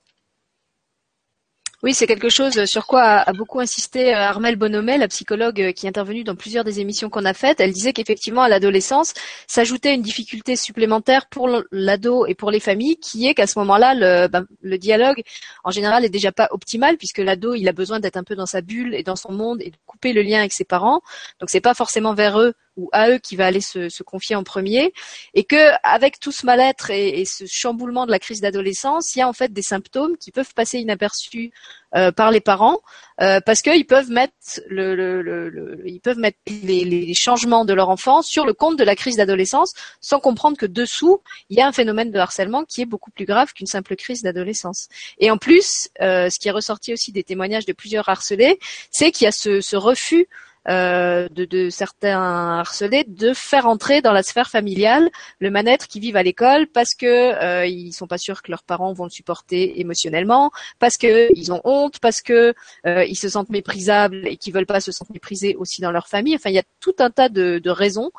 Oui, 1.84 1.94
c'est 1.94 2.08
quelque 2.08 2.28
chose 2.28 2.64
sur 2.64 2.88
quoi 2.88 3.02
a 3.02 3.32
beaucoup 3.32 3.60
insisté 3.60 4.12
euh, 4.12 4.18
Armelle 4.18 4.56
Bonhomet, 4.56 4.98
la 4.98 5.06
psychologue 5.06 5.60
euh, 5.62 5.70
qui 5.70 5.86
est 5.86 5.88
intervenue 5.88 6.24
dans 6.24 6.34
plusieurs 6.34 6.64
des 6.64 6.80
émissions 6.80 7.08
qu'on 7.08 7.24
a 7.24 7.34
faites. 7.34 7.60
Elle 7.60 7.70
disait 7.70 7.92
qu'effectivement, 7.92 8.42
à 8.42 8.48
l'adolescence, 8.48 9.14
s'ajoutait 9.46 9.94
une 9.94 10.02
difficulté 10.02 10.56
supplémentaire 10.56 11.28
pour 11.28 11.48
l'ado 11.70 12.26
et 12.26 12.34
pour 12.34 12.50
les 12.50 12.58
familles, 12.58 12.96
qui 12.96 13.28
est 13.28 13.34
qu'à 13.34 13.46
ce 13.46 13.60
moment-là, 13.60 13.94
le, 13.94 14.26
ben, 14.26 14.44
le, 14.60 14.76
dialogue, 14.76 15.22
en 15.62 15.70
général, 15.70 16.04
est 16.04 16.08
déjà 16.08 16.32
pas 16.32 16.48
optimal, 16.50 16.96
puisque 16.96 17.18
l'ado, 17.18 17.54
il 17.54 17.68
a 17.68 17.72
besoin 17.72 18.00
d'être 18.00 18.16
un 18.16 18.24
peu 18.24 18.34
dans 18.34 18.46
sa 18.46 18.60
bulle 18.60 18.92
et 18.96 19.04
dans 19.04 19.14
son 19.14 19.30
monde 19.30 19.62
et 19.62 19.70
de 19.70 19.76
couper 19.86 20.12
le 20.12 20.22
lien 20.22 20.40
avec 20.40 20.52
ses 20.52 20.64
parents. 20.64 21.00
Donc, 21.38 21.48
c'est 21.48 21.60
pas 21.60 21.74
forcément 21.74 22.12
vers 22.12 22.40
eux 22.40 22.54
ou 22.78 22.88
à 22.92 23.10
eux 23.10 23.18
qui 23.18 23.36
va 23.36 23.46
aller 23.46 23.60
se, 23.60 24.02
confier 24.02 24.36
en 24.36 24.44
premier, 24.44 24.94
et 25.34 25.44
que 25.44 25.72
avec 25.82 26.20
tout 26.20 26.32
ce 26.32 26.46
mal-être 26.46 26.90
et, 26.90 27.24
ce 27.24 27.44
chamboulement 27.46 28.06
de 28.06 28.12
la 28.12 28.20
crise 28.20 28.40
d'adolescence, 28.40 29.14
il 29.14 29.18
y 29.18 29.22
a 29.22 29.28
en 29.28 29.32
fait 29.32 29.52
des 29.52 29.62
symptômes 29.62 30.16
qui 30.16 30.30
peuvent 30.30 30.54
passer 30.54 30.78
inaperçus 30.78 31.50
euh, 31.96 32.12
par 32.12 32.30
les 32.30 32.40
parents, 32.40 32.78
euh, 33.20 33.40
parce 33.44 33.62
qu'ils 33.62 33.86
peuvent 33.86 34.10
mettre 34.10 34.34
ils 34.70 36.00
peuvent 36.02 36.18
mettre 36.18 36.38
les, 36.46 37.14
changements 37.14 37.64
de 37.64 37.74
leur 37.74 37.88
enfant 37.88 38.22
sur 38.22 38.46
le 38.46 38.54
compte 38.54 38.78
de 38.78 38.84
la 38.84 38.94
crise 38.94 39.16
d'adolescence, 39.16 39.74
sans 40.00 40.20
comprendre 40.20 40.56
que 40.56 40.66
dessous 40.66 41.20
il 41.50 41.58
y 41.58 41.60
a 41.60 41.66
un 41.66 41.72
phénomène 41.72 42.12
de 42.12 42.18
harcèlement 42.18 42.64
qui 42.64 42.82
est 42.82 42.86
beaucoup 42.86 43.10
plus 43.10 43.24
grave 43.24 43.52
qu'une 43.52 43.66
simple 43.66 43.96
crise 43.96 44.22
d'adolescence. 44.22 44.88
Et 45.18 45.32
en 45.32 45.36
plus, 45.36 45.88
euh, 46.00 46.30
ce 46.30 46.38
qui 46.38 46.48
est 46.48 46.52
ressorti 46.52 46.92
aussi 46.92 47.10
des 47.10 47.24
témoignages 47.24 47.66
de 47.66 47.72
plusieurs 47.72 48.08
harcelés, 48.08 48.60
c'est 48.92 49.10
qu'il 49.10 49.24
y 49.24 49.28
a 49.28 49.32
ce 49.32 49.76
refus 49.76 50.28
euh, 50.68 51.28
de, 51.30 51.44
de, 51.44 51.70
certains 51.70 52.58
harcelés 52.58 53.04
de 53.06 53.32
faire 53.32 53.66
entrer 53.66 54.02
dans 54.02 54.12
la 54.12 54.22
sphère 54.22 54.50
familiale 54.50 55.10
le 55.40 55.50
mal-être 55.50 55.86
qui 55.88 56.00
vivent 56.00 56.16
à 56.16 56.22
l'école 56.22 56.66
parce 56.66 56.94
que 56.94 57.06
euh, 57.06 57.66
ils 57.66 57.92
sont 57.92 58.06
pas 58.06 58.18
sûrs 58.18 58.42
que 58.42 58.50
leurs 58.50 58.62
parents 58.62 58.92
vont 58.92 59.04
le 59.04 59.10
supporter 59.10 59.80
émotionnellement, 59.80 60.50
parce 60.78 60.96
que 60.96 61.28
ils 61.34 61.52
ont 61.52 61.60
honte, 61.64 61.98
parce 62.00 62.20
que 62.20 62.54
euh, 62.86 63.04
ils 63.04 63.16
se 63.16 63.28
sentent 63.28 63.50
méprisables 63.50 64.26
et 64.26 64.36
qu'ils 64.36 64.52
veulent 64.52 64.66
pas 64.66 64.80
se 64.80 64.92
sentir 64.92 65.12
méprisés 65.12 65.56
aussi 65.56 65.80
dans 65.80 65.90
leur 65.90 66.08
famille. 66.08 66.34
Enfin, 66.34 66.50
il 66.50 66.54
y 66.54 66.58
a 66.58 66.64
tout 66.80 66.94
un 66.98 67.10
tas 67.10 67.28
de, 67.28 67.58
de 67.58 67.70
raisons 67.70 68.10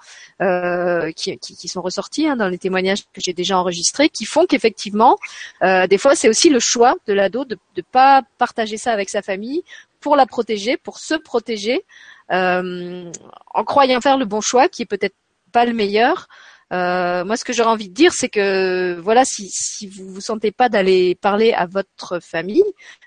euh, 0.41 1.11
qui, 1.11 1.37
qui, 1.37 1.55
qui, 1.55 1.67
sont 1.67 1.81
ressorties 1.81 2.27
hein, 2.27 2.35
dans 2.35 2.47
les 2.47 2.57
témoignages 2.57 3.03
que 3.13 3.21
j'ai 3.21 3.33
déjà 3.33 3.57
enregistrés, 3.57 4.09
qui 4.09 4.25
font 4.25 4.45
qu'effectivement, 4.45 5.17
euh, 5.63 5.87
des 5.87 5.97
fois, 5.97 6.15
c'est 6.15 6.29
aussi 6.29 6.49
le 6.49 6.59
choix 6.59 6.95
de 7.07 7.13
l'ado 7.13 7.45
de 7.45 7.57
ne 7.77 7.81
pas 7.81 8.23
partager 8.37 8.77
ça 8.77 8.91
avec 8.91 9.09
sa 9.09 9.21
famille 9.21 9.63
pour 9.99 10.15
la 10.15 10.25
protéger, 10.25 10.77
pour 10.77 10.97
se 10.97 11.15
protéger, 11.15 11.83
en 12.31 13.63
croyant 13.63 14.01
faire 14.01 14.17
le 14.17 14.25
bon 14.25 14.41
choix, 14.41 14.69
qui 14.69 14.83
est 14.83 14.85
peut-être 14.85 15.15
pas 15.51 15.65
le 15.65 15.73
meilleur. 15.73 16.27
Euh, 16.71 17.25
moi, 17.25 17.35
ce 17.35 17.43
que 17.43 17.51
j'aurais 17.51 17.71
envie 17.71 17.89
de 17.89 17.93
dire, 17.93 18.13
c'est 18.13 18.29
que 18.29 18.99
voilà, 19.01 19.25
si, 19.25 19.49
si 19.49 19.87
vous 19.87 20.07
vous 20.13 20.21
sentez 20.21 20.51
pas 20.51 20.69
d'aller 20.69 21.15
parler 21.15 21.51
à 21.53 21.65
votre 21.65 22.19
famille, 22.19 22.63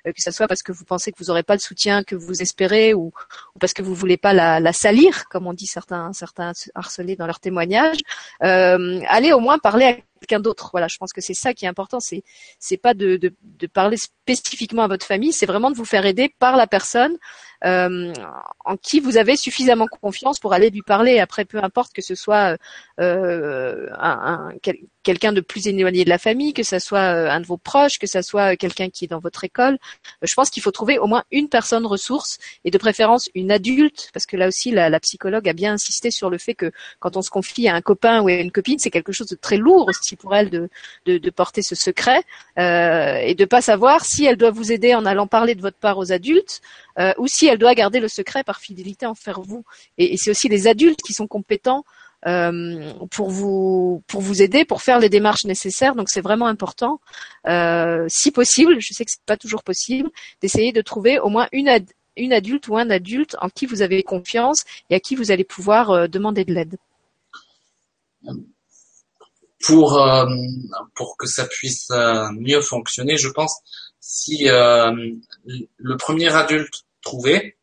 euh, 0.06 0.12
que 0.12 0.20
ce 0.20 0.32
soit 0.32 0.48
parce 0.48 0.62
que 0.62 0.72
vous 0.72 0.84
pensez 0.84 1.12
que 1.12 1.18
vous 1.18 1.26
n'aurez 1.26 1.44
pas 1.44 1.54
le 1.54 1.60
soutien 1.60 2.02
que 2.02 2.16
vous 2.16 2.42
espérez, 2.42 2.92
ou, 2.92 3.12
ou 3.54 3.58
parce 3.60 3.72
que 3.72 3.82
vous 3.82 3.94
voulez 3.94 4.16
pas 4.16 4.32
la, 4.32 4.58
la, 4.58 4.72
salir, 4.72 5.28
comme 5.28 5.46
on 5.46 5.52
dit 5.52 5.66
certains 5.66 6.12
certains 6.12 6.52
harcelés 6.74 7.14
dans 7.14 7.26
leurs 7.26 7.40
témoignages, 7.40 8.00
euh, 8.42 9.00
allez 9.08 9.32
au 9.32 9.40
moins 9.40 9.58
parler 9.58 9.84
à 9.84 9.96
quelqu'un 10.22 10.40
d'autre. 10.40 10.70
Voilà, 10.72 10.88
je 10.88 10.96
pense 10.98 11.12
que 11.12 11.20
c'est 11.20 11.34
ça 11.34 11.52
qui 11.52 11.64
est 11.64 11.68
important. 11.68 12.00
C'est 12.00 12.22
c'est 12.58 12.76
pas 12.76 12.94
de, 12.94 13.18
parler 13.72 13.96
spécifiquement 13.96 14.82
à 14.82 14.88
votre 14.88 15.06
famille, 15.06 15.32
c'est 15.32 15.46
vraiment 15.46 15.70
de 15.70 15.76
vous 15.76 15.84
faire 15.84 16.06
aider 16.06 16.34
par 16.38 16.56
la 16.56 16.66
personne 16.66 17.16
euh, 17.64 18.12
en 18.64 18.76
qui 18.76 19.00
vous 19.00 19.16
avez 19.16 19.36
suffisamment 19.36 19.86
confiance 19.86 20.38
pour 20.38 20.52
aller 20.52 20.70
lui 20.70 20.82
parler. 20.82 21.18
Après, 21.18 21.44
peu 21.44 21.62
importe 21.62 21.92
que 21.92 22.02
ce 22.02 22.14
soit 22.14 22.56
euh, 23.00 23.88
un, 23.98 24.50
un, 24.52 24.58
quelqu'un 25.02 25.32
de 25.32 25.40
plus 25.40 25.66
éloigné 25.66 26.04
de 26.04 26.08
la 26.08 26.18
famille, 26.18 26.52
que 26.52 26.62
ce 26.62 26.78
soit 26.78 27.14
euh, 27.14 27.30
un 27.30 27.40
de 27.40 27.46
vos 27.46 27.56
proches, 27.56 27.98
que 27.98 28.06
ce 28.06 28.22
soit 28.22 28.56
quelqu'un 28.56 28.88
qui 28.88 29.04
est 29.04 29.08
dans 29.08 29.18
votre 29.18 29.44
école. 29.44 29.74
Euh, 29.74 30.26
je 30.26 30.34
pense 30.34 30.50
qu'il 30.50 30.62
faut 30.62 30.70
trouver 30.70 30.98
au 30.98 31.06
moins 31.06 31.24
une 31.30 31.48
personne 31.48 31.86
ressource 31.86 32.38
et 32.64 32.70
de 32.70 32.78
préférence 32.78 33.28
une 33.34 33.50
adulte, 33.50 34.10
parce 34.12 34.26
que 34.26 34.36
là 34.36 34.48
aussi 34.48 34.70
la, 34.70 35.00
psychologue 35.00 35.48
a 35.48 35.52
bien 35.52 35.72
insisté 35.72 36.10
sur 36.10 36.30
le 36.30 36.38
fait 36.38 36.54
que 36.54 36.70
quand 37.00 37.16
on 37.16 37.22
se 37.22 37.30
confie 37.30 37.66
à 37.68 37.74
un 37.74 37.80
copain 37.80 38.20
ou 38.22 38.28
à 38.28 38.34
une 38.34 38.52
copine, 38.52 38.78
c'est 38.78 38.90
quelque 38.90 39.12
chose 39.12 39.26
de 39.26 39.34
très 39.34 39.56
lourd 39.56 39.88
aussi 39.88 40.16
pour 40.16 40.34
elle 40.34 40.50
de, 40.50 41.30
porter 41.30 41.62
ce 41.62 41.74
secret 41.74 42.22
euh, 42.58 43.16
et 43.16 43.34
de 43.34 43.44
pas 43.44 43.62
savoir 43.62 44.04
si 44.04 44.24
elle 44.24 44.36
doit 44.36 44.50
vous 44.50 44.70
aider 44.70 44.94
en 44.94 45.06
allant 45.06 45.26
parler 45.26 45.54
de 45.54 45.62
votre 45.62 45.78
part 45.78 45.98
aux 45.98 46.12
adultes 46.12 46.60
euh, 46.98 47.12
ou 47.18 47.26
si 47.26 47.46
elle 47.46 47.58
doit 47.58 47.74
garder 47.74 48.00
le 48.00 48.08
secret 48.08 48.44
par 48.44 48.60
fidélité 48.60 49.06
envers 49.06 49.40
vous. 49.40 49.64
Et 49.98 50.16
c'est 50.16 50.30
aussi 50.30 50.48
les 50.48 50.66
adultes 50.66 51.00
qui 51.02 51.14
sont 51.14 51.26
compétents 51.26 51.84
euh, 52.26 52.92
pour 53.10 53.30
vous 53.30 54.02
pour 54.06 54.20
vous 54.20 54.42
aider, 54.42 54.64
pour 54.64 54.82
faire 54.82 54.98
les 54.98 55.08
démarches 55.08 55.44
nécessaires. 55.44 55.94
Donc 55.94 56.08
c'est 56.08 56.20
vraiment 56.20 56.46
important, 56.46 57.00
euh, 57.46 58.06
si 58.08 58.30
possible, 58.30 58.76
je 58.80 58.92
sais 58.92 59.04
que 59.04 59.10
c'est 59.10 59.24
pas 59.26 59.36
toujours 59.36 59.62
possible, 59.62 60.10
d'essayer 60.40 60.72
de 60.72 60.80
trouver 60.80 61.18
au 61.18 61.28
moins 61.28 61.48
une 61.52 61.68
une 62.16 62.32
adulte 62.32 62.68
ou 62.68 62.76
un 62.76 62.90
adulte 62.90 63.36
en 63.40 63.48
qui 63.48 63.66
vous 63.66 63.82
avez 63.82 64.02
confiance 64.02 64.64
et 64.90 64.94
à 64.94 65.00
qui 65.00 65.14
vous 65.14 65.30
allez 65.30 65.44
pouvoir 65.44 65.90
euh, 65.90 66.06
demander 66.08 66.44
de 66.44 66.52
l'aide. 66.52 66.76
Pour 69.64 70.00
euh, 70.00 70.26
pour 70.94 71.16
que 71.16 71.26
ça 71.26 71.46
puisse 71.46 71.90
euh, 71.90 72.28
mieux 72.32 72.60
fonctionner, 72.60 73.16
je 73.16 73.28
pense 73.28 73.60
si 74.00 74.46
le 74.46 75.96
premier 75.96 76.32
adulte 76.34 76.84
trouvé 77.02 77.56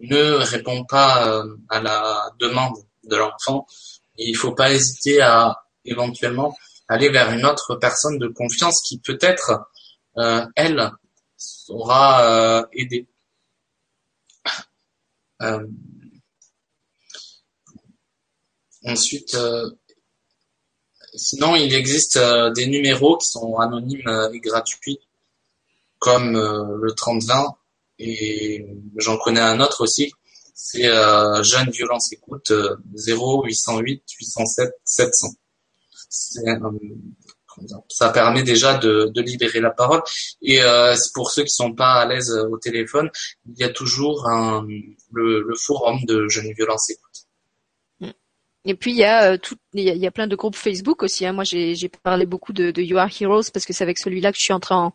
ne 0.00 0.32
répond 0.32 0.84
pas 0.84 1.44
à 1.68 1.80
la 1.80 2.30
demande 2.38 2.76
de 3.04 3.16
l'enfant, 3.16 3.66
il 4.16 4.36
faut 4.36 4.52
pas 4.52 4.72
hésiter 4.72 5.20
à 5.20 5.64
éventuellement 5.84 6.54
aller 6.88 7.08
vers 7.08 7.32
une 7.32 7.44
autre 7.46 7.76
personne 7.76 8.18
de 8.18 8.28
confiance 8.28 8.82
qui 8.82 8.98
peut-être 8.98 9.62
euh, 10.18 10.44
elle 10.56 10.92
saura 11.36 12.60
euh, 12.60 12.66
aider. 12.72 13.06
Euh, 15.42 15.66
ensuite, 18.84 19.34
euh, 19.34 19.70
sinon 21.14 21.56
il 21.56 21.74
existe 21.74 22.18
des 22.54 22.66
numéros 22.66 23.16
qui 23.18 23.28
sont 23.28 23.56
anonymes 23.56 24.30
et 24.32 24.40
gratuits, 24.40 25.00
comme 25.98 26.34
le 26.34 26.92
3020 26.92 27.56
et 27.98 28.66
j'en 28.96 29.16
connais 29.18 29.40
un 29.40 29.60
autre 29.60 29.82
aussi 29.82 30.12
c'est 30.54 30.86
euh, 30.86 31.42
Jeune 31.42 31.70
Violence 31.70 32.12
Écoute 32.12 32.52
0 32.94 33.44
808 33.44 34.02
807 34.20 34.70
700. 34.84 35.28
ça 37.88 38.10
permet 38.10 38.42
déjà 38.42 38.78
de, 38.78 39.12
libérer 39.20 39.60
la 39.60 39.70
parole. 39.70 40.02
Et 40.40 40.62
euh, 40.62 40.94
pour 41.14 41.30
ceux 41.30 41.44
qui 41.44 41.50
sont 41.50 41.74
pas 41.74 41.94
à 41.94 42.06
l'aise 42.06 42.30
au 42.50 42.58
téléphone, 42.58 43.10
il 43.46 43.58
y 43.58 43.64
a 43.64 43.70
toujours 43.70 44.28
un, 44.28 44.66
le, 45.12 45.42
le 45.42 45.54
forum 45.56 45.98
de 46.04 46.28
Jeune 46.28 46.52
Violence 46.52 46.90
Écoute. 46.90 47.26
Et 48.64 48.74
puis 48.74 48.92
il 48.92 48.98
y 48.98 49.04
a 49.04 49.32
euh, 49.32 49.38
tout, 49.38 49.56
il 49.74 49.84
y 49.84 50.06
a, 50.06 50.10
plein 50.10 50.26
de 50.26 50.36
groupes 50.36 50.56
Facebook 50.56 51.02
aussi. 51.02 51.24
Hein. 51.24 51.32
Moi, 51.32 51.44
j'ai 51.44 51.90
parlé 52.02 52.26
beaucoup 52.26 52.52
de, 52.52 52.70
de, 52.70 52.82
You 52.82 52.98
Are 52.98 53.08
Heroes 53.20 53.50
parce 53.52 53.64
que 53.64 53.72
c'est 53.72 53.84
avec 53.84 53.98
celui-là 53.98 54.30
que 54.32 54.38
je 54.38 54.44
suis 54.44 54.52
entrée 54.52 54.74
en, 54.74 54.92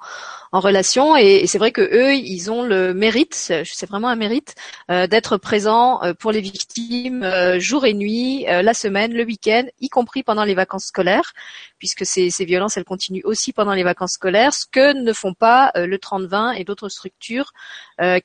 en 0.52 0.60
relation. 0.60 1.18
Et, 1.18 1.38
et 1.38 1.48
c'est 1.48 1.58
vrai 1.58 1.72
que 1.72 1.82
eux, 1.82 2.14
ils 2.14 2.52
ont 2.52 2.64
le 2.64 2.94
mérite, 2.94 3.34
c'est 3.34 3.86
vraiment 3.88 4.10
un 4.10 4.16
mérite, 4.16 4.56
euh, 4.92 5.08
d'être 5.08 5.38
présents 5.38 6.04
euh, 6.04 6.14
pour 6.14 6.32
les 6.32 6.42
victimes 6.42 7.24
euh, 7.24 7.60
jour 7.60 7.86
et 7.86 7.94
nuit, 7.94 8.46
euh, 8.48 8.62
la 8.62 8.74
semaine, 8.74 9.14
le 9.14 9.24
week-end, 9.24 9.66
y 9.80 9.90
compris 9.90 10.24
pendant 10.24 10.44
les 10.44 10.56
vacances 10.56 10.86
scolaires, 10.86 11.34
puisque 11.80 12.06
ces, 12.06 12.30
ces, 12.30 12.46
violences, 12.46 12.78
elles 12.78 12.84
continuent 12.84 13.26
aussi 13.26 13.54
pendant 13.54 13.74
les 13.74 13.84
vacances 13.84 14.14
scolaires, 14.14 14.54
ce 14.54 14.66
que 14.70 14.94
ne 14.94 15.14
font 15.14 15.34
pas 15.34 15.72
le 15.76 15.98
30-20 15.98 16.56
et 16.58 16.64
d'autres 16.64 16.90
structures 16.90 17.52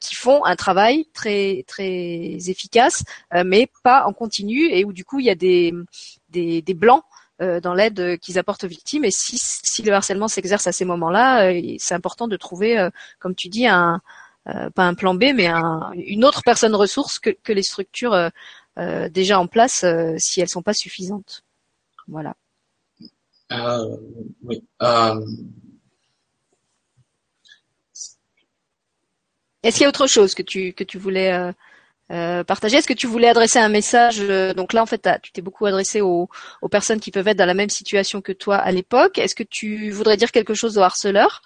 qui 0.01 0.15
font 0.15 0.45
un 0.45 0.57
travail 0.57 1.07
très 1.13 1.65
très 1.67 2.39
efficace, 2.49 3.05
mais 3.45 3.69
pas 3.83 4.05
en 4.07 4.13
continu 4.13 4.69
et 4.71 4.85
où 4.85 4.93
du 4.93 5.05
coup 5.05 5.19
il 5.19 5.27
y 5.27 5.31
a 5.31 5.35
des 5.35 5.75
des, 6.33 6.63
des 6.63 6.75
blancs 6.75 7.05
euh, 7.41 7.61
dans 7.61 7.75
l'aide 7.75 8.19
qu'ils 8.19 8.39
apportent 8.39 8.65
aux 8.65 8.69
victimes. 8.69 9.05
Et 9.05 9.11
si, 9.11 9.37
si 9.39 9.83
le 9.83 9.93
harcèlement 9.93 10.29
s'exerce 10.29 10.67
à 10.67 10.73
ces 10.73 10.85
moments-là, 10.85 11.51
euh, 11.51 11.77
c'est 11.79 11.95
important 11.95 12.29
de 12.29 12.37
trouver, 12.37 12.79
euh, 12.79 12.91
comme 13.19 13.35
tu 13.35 13.49
dis, 13.49 13.67
un 13.67 14.01
pas 14.75 14.89
un 14.89 14.95
plan 14.95 15.15
B, 15.15 15.27
mais 15.35 15.47
un, 15.47 15.93
une 15.95 16.25
autre 16.25 16.43
personne 16.45 16.75
ressource 16.75 17.21
que, 17.21 17.31
que 17.31 17.53
les 17.53 17.63
structures 17.63 18.31
déjà 19.11 19.39
en 19.39 19.47
place 19.47 19.85
si 20.19 20.41
elles 20.41 20.49
sont 20.49 20.63
pas 20.63 20.75
suffisantes. 20.75 21.45
Voilà. 22.09 22.35
oui. 24.43 24.65
Est-ce 29.63 29.77
qu'il 29.77 29.83
y 29.83 29.87
a 29.87 29.89
autre 29.89 30.09
chose 30.09 30.35
que 30.35 30.43
tu 30.43 30.73
que 30.73 30.83
tu 30.83 30.99
voulais 30.99 31.55
euh, 32.13 32.45
partager. 32.45 32.77
Est-ce 32.77 32.87
que 32.87 32.93
tu 32.93 33.07
voulais 33.07 33.29
adresser 33.29 33.59
un 33.59 33.71
message 33.71 34.21
euh, 34.21 34.53
Donc 34.53 34.75
là, 34.75 34.83
en 34.83 34.87
fait, 34.87 35.09
tu 35.23 35.33
t'es 35.33 35.41
beaucoup 35.41 35.65
adressé 35.65 36.03
aux, 36.03 36.29
personnes 36.71 37.01
qui 37.01 37.11
peuvent 37.11 37.27
être 37.29 37.39
dans 37.39 37.47
la 37.47 37.55
même 37.55 37.71
situation 37.71 38.21
que 38.21 38.33
toi 38.33 38.57
à 38.57 38.71
l'époque. 38.71 39.17
Est-ce 39.19 39.35
que 39.35 39.43
tu 39.43 39.91
voudrais 39.91 40.19
dire 40.19 40.31
quelque 40.31 40.53
chose 40.53 40.77
aux 40.77 40.83
harceleurs, 40.83 41.41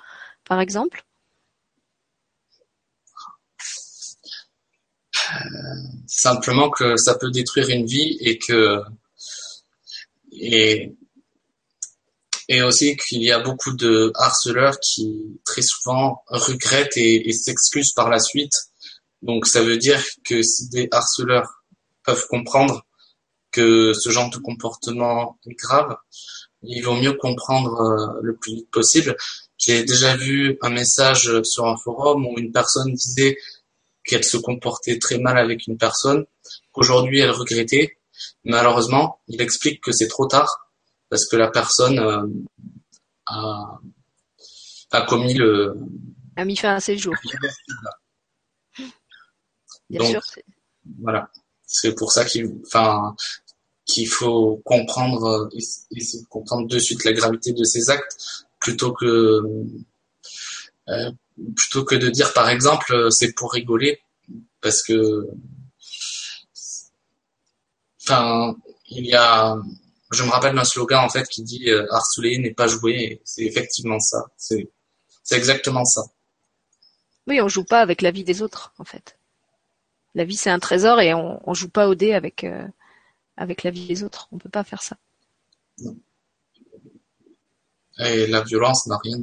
par 0.45 0.61
exemple? 0.61 1.05
Euh, 5.33 5.39
Simplement 6.09 6.69
que 6.71 6.97
ça 6.97 7.15
peut 7.17 7.31
détruire 7.31 7.69
une 7.69 7.87
vie 7.87 8.17
et 8.21 8.39
que 8.39 8.81
et 12.49 12.63
aussi 12.63 12.97
qu'il 12.97 13.23
y 13.23 13.33
a 13.33 13.39
beaucoup 13.39 13.73
de 13.73 14.13
harceleurs 14.15 14.79
qui 14.81 15.41
très 15.45 15.63
souvent 15.63 16.23
regrettent 16.27 16.97
et 16.97 17.33
s'excusent 17.33 17.93
par 17.93 18.11
la 18.11 18.19
suite 18.19 18.53
donc 19.23 19.47
ça 19.47 19.63
veut 19.63 19.79
dire 19.79 20.03
que 20.25 20.43
si 20.43 20.69
des 20.69 20.89
harceleurs 20.91 21.63
peuvent 22.05 22.27
comprendre 22.29 22.87
que 23.51 23.93
ce 23.95 24.11
genre 24.11 24.31
de 24.31 24.39
comportement 24.39 25.39
est 25.47 25.55
grave, 25.55 25.97
il 26.63 26.83
vaut 26.83 26.97
mieux 26.97 27.15
comprendre 27.15 27.81
euh, 27.81 28.21
le 28.23 28.37
plus 28.37 28.55
vite 28.55 28.71
possible. 28.71 29.17
J'ai 29.59 29.85
déjà 29.85 30.17
vu 30.17 30.59
un 30.63 30.71
message 30.71 31.43
sur 31.43 31.67
un 31.67 31.77
forum 31.77 32.27
où 32.27 32.39
une 32.39 32.53
personne 32.53 32.93
disait 32.93 33.37
qu'elle 34.05 34.25
se 34.25 34.37
comportait 34.37 34.99
très 34.99 35.19
mal 35.19 35.39
avec 35.39 35.67
une 35.67 35.79
personne, 35.79 36.27
qu'aujourd'hui 36.73 37.21
elle 37.21 37.31
regrettait. 37.31 37.99
Malheureusement, 38.45 39.21
il 39.29 39.41
explique 39.41 39.83
que 39.83 39.93
c'est 39.93 40.09
trop 40.09 40.27
tard 40.27 40.71
parce 41.09 41.27
que 41.27 41.37
la 41.37 41.51
personne 41.51 41.99
euh, 41.99 42.27
a, 43.27 43.81
a 44.93 45.03
commis 45.03 45.35
le... 45.35 45.75
A 46.37 46.45
mis 46.45 46.57
fin 46.57 46.75
à 46.75 46.81
ses 46.81 46.99
jours. 46.99 47.15
Donc, 49.91 50.17
Voilà. 51.01 51.31
C'est 51.67 51.95
pour 51.95 52.13
ça 52.13 52.25
qu'il, 52.25 52.61
enfin, 52.65 53.15
qu'il 53.87 54.09
faut 54.09 54.61
comprendre, 54.65 55.49
essayer 55.91 56.23
de 56.23 56.29
comprendre 56.29 56.69
de 56.69 56.79
suite 56.79 57.05
la 57.05 57.13
gravité 57.13 57.53
de 57.53 57.65
ces 57.65 57.91
actes, 57.91 58.17
plutôt 58.61 58.93
que, 58.93 59.43
euh, 60.89 61.13
plutôt 61.55 61.85
que 61.85 61.95
de 61.95 62.09
dire 62.09 62.33
par 62.33 62.49
exemple 62.49 63.09
c'est 63.11 63.33
pour 63.33 63.53
rigoler, 63.53 64.01
parce 64.61 64.83
que, 64.83 65.29
enfin, 68.03 68.57
il 68.89 69.07
y 69.07 69.15
a, 69.15 69.57
je 70.11 70.23
me 70.25 70.31
rappelle 70.31 70.55
d'un 70.55 70.65
slogan 70.65 71.05
en 71.05 71.09
fait 71.09 71.29
qui 71.29 71.43
dit 71.43 71.71
euh, 71.71 71.87
harceler 71.93 72.39
n'est 72.39 72.55
pas 72.55 72.67
jouer, 72.67 73.21
c'est 73.25 73.45
effectivement 73.45 74.01
ça, 74.01 74.27
c'est, 74.37 74.69
c'est 75.23 75.37
exactement 75.37 75.85
ça. 75.85 76.03
Oui, 77.29 77.41
on 77.41 77.49
joue 77.49 77.65
pas 77.65 77.81
avec 77.81 78.03
la 78.03 78.11
vie 78.13 78.25
des 78.25 78.43
autres 78.43 78.73
en 78.79 78.85
fait 78.85 79.17
la 80.17 80.25
vie 80.25 80.35
c'est 80.35 80.51
un 80.51 80.59
trésor 80.59 81.01
et 81.01 81.13
on, 81.15 81.55
joue 81.55 81.69
pas 81.69 81.89
au 81.89 81.95
dé 81.95 82.15
avec 82.15 82.43
euh, 82.43 82.67
avec 83.37 83.63
la 83.63 83.71
vie 83.71 83.87
des 83.87 84.03
autres. 84.03 84.29
On 84.33 84.39
peut 84.39 84.49
pas 84.49 84.65
faire 84.65 84.83
ça. 84.83 84.97
Et 87.99 88.27
la 88.27 88.43
violence 88.43 88.87
n'a 88.87 88.99
rien 89.05 89.19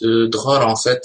de, 0.00 0.26
drôle 0.26 0.62
en 0.62 0.76
fait 0.76 1.02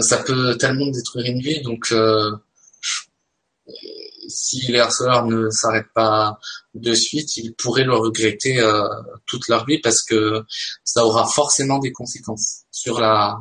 ça 0.00 0.18
peut 0.18 0.56
tellement 0.58 0.90
détruire 0.90 1.32
une 1.32 1.40
vie 1.40 1.62
donc 1.62 1.92
euh, 1.92 2.36
si 4.28 4.70
les 4.70 4.78
harceleurs 4.78 5.24
ne 5.26 5.50
s'arrêtent 5.50 5.92
pas 5.94 6.38
de 6.74 6.94
suite, 6.94 7.36
ils 7.38 7.54
pourraient 7.54 7.84
le 7.84 7.94
regretter 7.94 8.60
euh, 8.60 8.86
toute 9.26 9.48
leur 9.48 9.64
vie 9.66 9.80
parce 9.80 10.02
que 10.02 10.44
ça 10.84 11.04
aura 11.04 11.26
forcément 11.26 11.78
des 11.78 11.92
conséquences 11.92 12.64
sur 12.70 13.00
la 13.00 13.38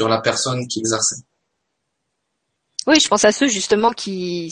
sur 0.00 0.08
la 0.08 0.18
personne. 0.18 0.64
Oui, 2.86 2.98
je 2.98 3.08
pense 3.08 3.26
à 3.26 3.32
ceux 3.32 3.48
justement 3.48 3.90
qui, 3.90 4.50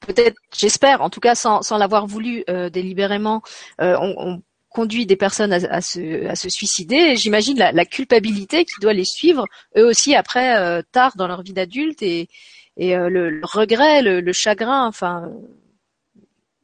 peut-être, 0.00 0.36
j'espère, 0.52 1.00
en 1.00 1.10
tout 1.10 1.20
cas 1.20 1.36
sans, 1.36 1.62
sans 1.62 1.78
l'avoir 1.78 2.08
voulu 2.08 2.44
délibérément, 2.72 3.40
ont, 3.78 4.42
conduit 4.68 5.06
des 5.06 5.16
personnes 5.16 5.52
à, 5.52 5.80
se, 5.80 6.26
à 6.26 6.34
se, 6.34 6.48
suicider. 6.48 7.14
J'imagine 7.14 7.58
la, 7.58 7.70
la, 7.70 7.84
culpabilité 7.84 8.64
qui 8.64 8.80
doit 8.80 8.92
les 8.92 9.04
suivre 9.04 9.44
eux 9.76 9.86
aussi 9.86 10.16
après 10.16 10.82
tard 10.90 11.12
dans 11.16 11.28
leur 11.28 11.42
vie 11.42 11.52
d'adulte 11.52 12.02
et, 12.02 12.28
et 12.76 12.96
le, 12.96 13.40
regret, 13.44 14.02
le, 14.02 14.20
le, 14.20 14.32
chagrin, 14.32 14.86
enfin 14.88 15.30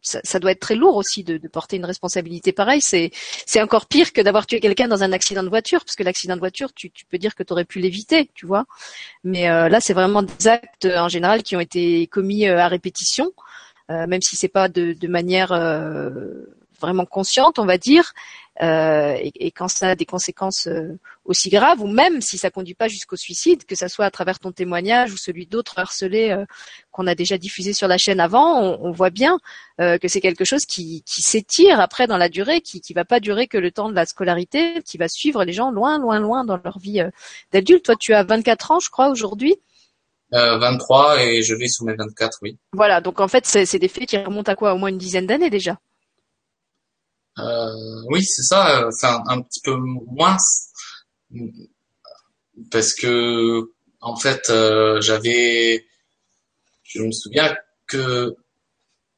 ça, 0.07 0.38
doit 0.38 0.53
être 0.53 0.61
très 0.61 0.77
lourd 0.77 0.97
aussi 0.97 1.25
de, 1.25 1.38
porter 1.49 1.77
une 1.77 1.85
responsabilité 1.85 2.53
pareille. 2.53 2.81
C'est 2.81 3.11
encore 3.61 3.87
pire 3.87 4.12
que 4.12 4.21
d'avoir 4.21 4.47
tué 4.47 4.61
quelqu'un 4.61 4.88
dans 4.88 5.03
un 5.03 5.12
accident 5.12 5.42
de 5.42 5.49
voiture, 5.49 5.85
parce 5.85 5.97
que 5.97 6.03
l'accident 6.03 6.35
de 6.35 6.40
voiture, 6.40 6.73
tu, 6.73 6.90
peux 7.11 7.19
dire 7.19 7.35
que 7.35 7.42
tu 7.42 7.53
aurais 7.53 7.64
pu 7.64 7.81
l'éviter, 7.81 8.31
tu 8.35 8.47
vois. 8.47 8.64
Mais 9.25 9.49
euh, 9.49 9.69
là, 9.69 9.81
c'est 9.81 9.95
vraiment 9.95 10.23
des 10.23 10.49
actes 10.49 10.87
en 10.87 11.09
général 11.09 11.42
qui 11.42 11.57
ont 11.57 11.61
été 11.61 12.07
commis 12.07 12.47
euh, 12.47 12.59
à 12.59 12.69
répétition, 12.69 13.27
euh, 13.27 13.31
même 13.88 14.22
si 14.22 14.37
c'est 14.37 14.49
pas 14.49 14.68
de, 14.68 14.92
de 14.92 15.09
manière 15.09 15.53
vraiment 16.81 17.07
consciente, 17.07 17.59
on 17.59 17.66
va 17.66 17.79
dire, 17.79 18.12
euh, 18.62 19.16
et, 19.22 19.51
quand 19.51 19.68
ça 19.68 19.90
a 19.90 19.94
des 19.94 20.07
conséquences 20.07 20.66
euh, 20.66 20.99
aussi 21.25 21.51
graves, 21.51 21.83
ou 21.83 21.87
même 21.87 22.22
si 22.22 22.38
ça 22.38 22.51
conduit 22.51 22.75
pas 22.75 22.88
jusqu'au 22.88 23.16
suicide, 23.16 23.64
que 23.66 23.75
ça 23.75 23.88
soit 23.88 24.07
à 24.07 24.11
travers 24.11 24.38
ton 24.38 24.53
témoignage 24.53 25.12
ou 25.12 25.16
celui 25.16 25.46
d'autres 25.46 25.79
harcelés 25.79 26.31
euh, 26.31 26.46
qu'on 26.90 27.07
a 27.07 27.14
déjà 27.14 27.37
diffusé 27.37 27.75
sur 27.75 27.88
la 27.88 27.99
chaîne 27.99 28.20
avant, 28.20 28.62
on, 28.62 28.90
voit 28.92 29.11
bien 29.11 29.38
que 29.79 30.09
c'est 30.09 30.22
quelque 30.22 30.46
chose 30.46 30.64
qui, 30.64 31.03
qui 31.03 31.20
s'étire 31.20 31.81
après 31.81 32.07
dans 32.07 32.16
la 32.16 32.31
durée, 32.31 32.62
qui 32.62 32.81
qui 32.81 32.94
va 32.94 33.05
pas 33.05 33.20
durer 33.20 33.46
que 33.46 33.59
le 33.59 33.70
temps 33.70 33.90
de 33.90 33.94
la 33.94 34.07
scolarité, 34.07 34.83
qui 34.83 34.96
va 34.96 35.07
suivre 35.07 35.44
les 35.44 35.53
gens 35.53 35.70
loin, 35.70 35.99
loin, 35.99 36.18
loin 36.18 36.44
dans 36.44 36.59
leur 36.64 36.79
vie 36.79 37.03
d'adulte. 37.53 37.85
Toi, 37.85 37.96
tu 38.01 38.14
as 38.14 38.22
24 38.22 38.70
ans, 38.70 38.81
je 38.81 38.88
crois, 38.88 39.11
aujourd'hui. 39.11 39.57
23 40.33 41.23
et 41.23 41.43
je 41.43 41.55
vais 41.55 41.69
sur 41.69 41.85
mes 41.85 41.95
24, 41.95 42.39
oui. 42.43 42.59
Voilà, 42.73 43.01
donc 43.01 43.21
en 43.21 43.29
fait, 43.29 43.47
c'est 43.47 43.79
des 43.79 43.89
faits 43.89 44.09
qui 44.09 44.19
remontent 44.19 44.51
à 44.51 44.57
quoi 44.57 44.75
Au 44.75 44.79
moins 44.79 44.89
une 44.89 44.99
dizaine 44.99 45.27
d'années 45.27 45.51
déjà? 45.51 45.79
Euh, 47.39 48.03
oui, 48.09 48.25
c'est 48.25 48.43
ça. 48.43 48.89
Enfin, 48.89 49.23
un 49.29 49.41
petit 49.43 49.61
peu 49.61 49.77
moins 49.77 50.37
parce 52.71 52.95
que 52.95 53.71
en 54.01 54.17
fait, 54.17 54.51
euh, 54.51 55.01
j'avais, 55.01 55.87
je 56.85 57.03
me 57.03 57.12
souviens 57.12 57.57
que 57.87 58.37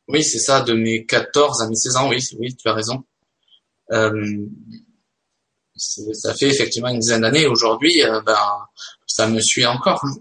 oui, 0.08 0.22
c'est 0.22 0.38
ça, 0.38 0.62
de 0.62 0.72
mes 0.72 1.04
14 1.04 1.62
à 1.62 1.68
mes 1.68 1.74
16 1.74 1.96
ans. 1.96 2.08
Oui, 2.08 2.18
oui, 2.38 2.56
tu 2.56 2.68
as 2.68 2.72
raison. 2.72 3.04
Euh, 3.92 4.46
ça 5.76 6.34
fait 6.34 6.48
effectivement 6.48 6.88
une 6.88 6.98
dizaine 6.98 7.20
d'années. 7.20 7.46
Aujourd'hui, 7.46 8.02
euh, 8.02 8.20
ben, 8.22 8.66
ça 9.06 9.28
me 9.28 9.40
suit 9.40 9.66
encore. 9.66 10.02
Hein, 10.04 10.14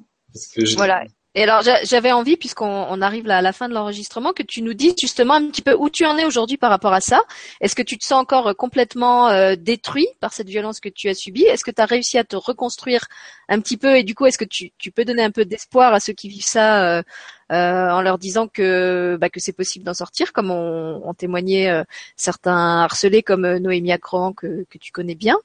voilà. 0.75 1.03
Et 1.37 1.43
alors 1.43 1.61
j'avais 1.83 2.11
envie, 2.11 2.35
puisqu'on 2.35 2.99
arrive 2.99 3.29
à 3.29 3.43
la 3.43 3.53
fin 3.53 3.69
de 3.69 3.73
l'enregistrement, 3.75 4.33
que 4.33 4.41
tu 4.41 4.63
nous 4.63 4.73
dises 4.73 4.95
justement 4.99 5.35
un 5.35 5.49
petit 5.49 5.61
peu 5.61 5.75
où 5.77 5.87
tu 5.87 6.03
en 6.03 6.17
es 6.17 6.25
aujourd'hui 6.25 6.57
par 6.57 6.71
rapport 6.71 6.93
à 6.93 6.99
ça. 6.99 7.21
Est-ce 7.61 7.75
que 7.75 7.83
tu 7.83 7.95
te 7.99 8.03
sens 8.03 8.19
encore 8.19 8.55
complètement 8.55 9.29
euh, 9.29 9.55
détruit 9.55 10.07
par 10.19 10.33
cette 10.33 10.49
violence 10.49 10.79
que 10.79 10.89
tu 10.89 11.09
as 11.09 11.13
subie? 11.13 11.43
Est-ce 11.43 11.63
que 11.63 11.69
tu 11.69 11.79
as 11.79 11.85
réussi 11.85 12.17
à 12.17 12.23
te 12.23 12.35
reconstruire 12.35 13.05
un 13.49 13.59
petit 13.59 13.77
peu? 13.77 13.97
Et 13.97 14.03
du 14.03 14.15
coup, 14.15 14.25
est-ce 14.25 14.39
que 14.39 14.45
tu, 14.45 14.71
peux 14.91 15.05
donner 15.05 15.23
un 15.23 15.29
peu 15.29 15.45
d'espoir 15.45 15.93
à 15.93 15.99
ceux 15.99 16.13
qui 16.13 16.27
vivent 16.27 16.43
ça 16.43 16.83
euh, 16.83 17.03
euh, 17.51 17.89
en 17.89 18.01
leur 18.01 18.17
disant 18.17 18.47
que, 18.47 19.17
bah, 19.21 19.29
que 19.29 19.39
c'est 19.39 19.53
possible 19.53 19.85
d'en 19.85 19.93
sortir, 19.93 20.33
comme 20.33 20.51
ont, 20.51 21.13
témoigné 21.13 21.69
euh, 21.69 21.83
certains 22.15 22.81
harcelés 22.83 23.23
comme 23.23 23.45
euh, 23.45 23.59
Noémie 23.59 23.93
Acroan 23.93 24.33
que, 24.33 24.65
tu 24.79 24.91
connais 24.91 25.15
bien. 25.15 25.37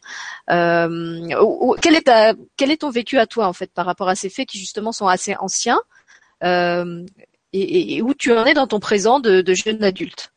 quel, 0.48 1.94
est 1.94 2.06
ta, 2.06 2.34
ton 2.78 2.90
vécu 2.90 3.18
à 3.18 3.26
toi 3.26 3.46
en 3.46 3.52
fait 3.52 3.72
par 3.72 3.86
rapport 3.86 4.08
à 4.08 4.14
ces 4.14 4.28
faits 4.28 4.48
qui 4.48 4.58
justement 4.58 4.92
sont 4.92 5.06
assez 5.06 5.36
anciens 5.36 5.80
et, 6.42 7.96
et, 7.96 8.02
où 8.02 8.14
tu 8.14 8.32
en 8.32 8.44
es 8.46 8.54
dans 8.54 8.66
ton 8.66 8.80
présent 8.80 9.20
de, 9.20 9.40
de 9.40 9.54
jeune 9.54 9.82
adulte? 9.84 10.31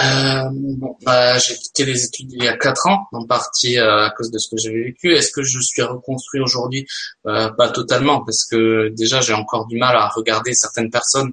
Euh, 0.00 0.48
bon, 0.52 0.96
bah, 1.02 1.38
j'ai 1.38 1.54
quitté 1.56 1.84
les 1.84 2.04
études 2.04 2.32
il 2.32 2.44
y 2.44 2.48
a 2.48 2.56
quatre 2.56 2.86
ans, 2.86 3.06
en 3.12 3.26
partie 3.26 3.78
euh, 3.78 4.06
à 4.06 4.10
cause 4.10 4.30
de 4.30 4.38
ce 4.38 4.48
que 4.50 4.56
j'avais 4.62 4.84
vécu. 4.84 5.14
Est-ce 5.14 5.32
que 5.32 5.42
je 5.42 5.58
suis 5.60 5.82
reconstruit 5.82 6.40
aujourd'hui? 6.40 6.86
Euh, 7.26 7.50
Pas 7.50 7.70
totalement, 7.70 8.24
parce 8.24 8.44
que 8.50 8.88
déjà 8.90 9.20
j'ai 9.20 9.34
encore 9.34 9.66
du 9.66 9.76
mal 9.76 9.96
à 9.96 10.08
regarder 10.08 10.54
certaines 10.54 10.90
personnes 10.90 11.32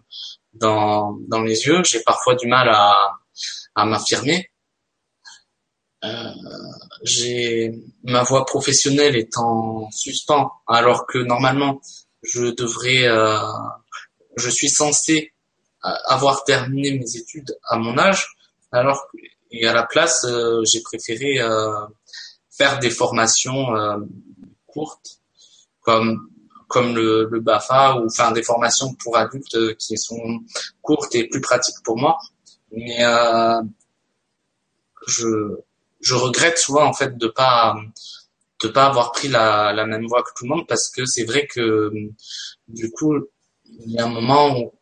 dans, 0.54 1.18
dans 1.28 1.42
les 1.42 1.66
yeux. 1.66 1.84
J'ai 1.84 2.02
parfois 2.02 2.36
du 2.36 2.48
mal 2.48 2.70
à, 2.70 2.96
à 3.76 3.86
m'affirmer. 3.86 4.50
Euh, 6.04 7.72
ma 8.04 8.24
voix 8.24 8.46
professionnelle 8.46 9.16
est 9.16 9.38
en 9.38 9.90
suspens, 9.92 10.52
alors 10.68 11.06
que 11.06 11.18
normalement 11.20 11.82
je 12.24 12.48
devrais, 12.56 13.08
euh, 13.08 13.38
je 14.38 14.50
suis 14.50 14.70
censé 14.70 15.34
avoir 16.08 16.44
terminé 16.46 16.98
mes 16.98 17.16
études 17.16 17.56
à 17.70 17.78
mon 17.78 17.96
âge 18.00 18.28
alors, 18.76 19.08
et 19.52 19.68
à 19.68 19.74
la 19.74 19.84
place, 19.84 20.26
euh, 20.26 20.62
j'ai 20.66 20.82
préféré 20.82 21.40
euh, 21.40 21.72
faire 22.50 22.80
des 22.80 22.90
formations 22.90 23.76
euh, 23.76 23.98
courtes, 24.68 25.22
comme 25.82 26.30
comme 26.68 26.96
le, 26.96 27.40
BAFA 27.40 27.98
ou 27.98 28.08
enfin 28.08 28.32
des 28.32 28.44
formations 28.44 28.96
pour 28.96 29.18
adultes 29.18 29.78
qui 29.78 29.98
sont 29.98 30.40
courtes 30.82 31.14
et 31.14 31.28
plus 31.30 31.40
pratiques 31.42 31.82
pour 31.84 31.98
moi. 31.98 32.18
Mais 32.72 33.04
je 35.08 35.28
je 36.02 36.16
regrette 36.16 36.58
souvent 36.58 36.86
en 36.86 36.94
fait 36.94 37.18
de 37.18 37.28
pas 37.28 37.76
de 38.64 38.68
pas 38.68 38.88
avoir 38.88 39.12
pris 39.12 39.28
la, 39.28 39.74
la 39.74 39.86
même 39.86 40.08
voie 40.08 40.24
que 40.24 40.32
tout 40.36 40.46
le 40.46 40.50
monde 40.50 40.68
parce 40.68 40.90
que 40.90 41.06
c'est 41.06 41.24
vrai 41.24 41.48
que 41.48 41.92
du 42.68 42.92
coup 42.92 43.14
il 43.66 43.92
y 43.92 44.00
a 44.00 44.06
un 44.06 44.10
moment 44.10 44.58
où 44.58 44.74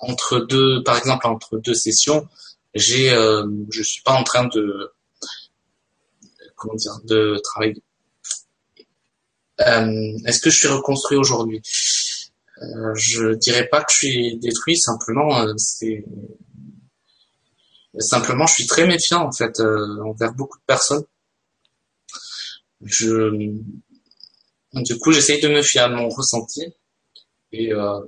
entre 0.00 0.38
deux 0.38 0.82
par 0.82 0.96
exemple 0.96 1.26
entre 1.26 1.58
deux 1.58 1.74
sessions 1.74 2.26
j'ai, 2.76 3.12
euh, 3.12 3.46
je 3.70 3.82
suis 3.82 4.02
pas 4.02 4.12
en 4.12 4.22
train 4.24 4.46
de, 4.46 4.92
comment 6.56 6.74
dire, 6.74 6.98
de 7.04 7.40
travailler. 7.42 7.82
Euh, 9.60 10.18
est-ce 10.26 10.40
que 10.40 10.50
je 10.50 10.58
suis 10.58 10.68
reconstruit 10.68 11.16
aujourd'hui? 11.16 11.62
Euh, 12.62 12.94
Je 12.94 13.34
dirais 13.34 13.68
pas 13.68 13.82
que 13.84 13.92
je 13.92 13.96
suis 13.96 14.38
détruit, 14.38 14.76
simplement 14.76 15.40
euh, 15.40 15.52
c'est 15.56 16.04
simplement 17.98 18.46
je 18.46 18.54
suis 18.54 18.66
très 18.66 18.86
méfiant 18.86 19.26
en 19.26 19.32
fait 19.32 19.58
euh, 19.60 20.02
envers 20.04 20.34
beaucoup 20.34 20.58
de 20.58 20.64
personnes. 20.66 21.04
Je 22.82 23.30
du 24.74 24.98
coup 24.98 25.12
j'essaye 25.12 25.40
de 25.40 25.48
me 25.48 25.62
fier 25.62 25.84
à 25.84 25.88
mon 25.88 26.08
ressenti 26.08 26.62
et 27.52 27.72
euh, 27.72 28.00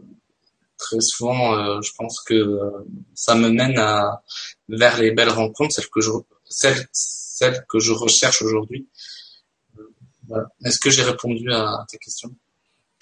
très 0.79 1.01
souvent, 1.01 1.55
euh, 1.55 1.81
je 1.83 1.93
pense 1.97 2.21
que 2.21 2.35
euh, 2.35 2.87
ça 3.14 3.35
me 3.35 3.51
mène 3.51 3.79
à, 3.79 4.23
vers 4.69 4.99
les 4.99 5.11
belles 5.11 5.31
rencontres, 5.31 5.75
celles 5.75 5.91
que 5.91 6.01
je, 6.01 6.11
celles, 6.49 6.88
celles 6.93 7.64
que 7.69 7.79
je 7.79 7.93
recherche 7.93 8.43
aujourd'hui. 8.43 8.88
Voilà. 10.29 10.47
Est-ce 10.64 10.79
que 10.79 10.91
j'ai 10.91 11.03
répondu 11.03 11.53
à 11.53 11.85
ta 11.91 11.99
question 11.99 12.35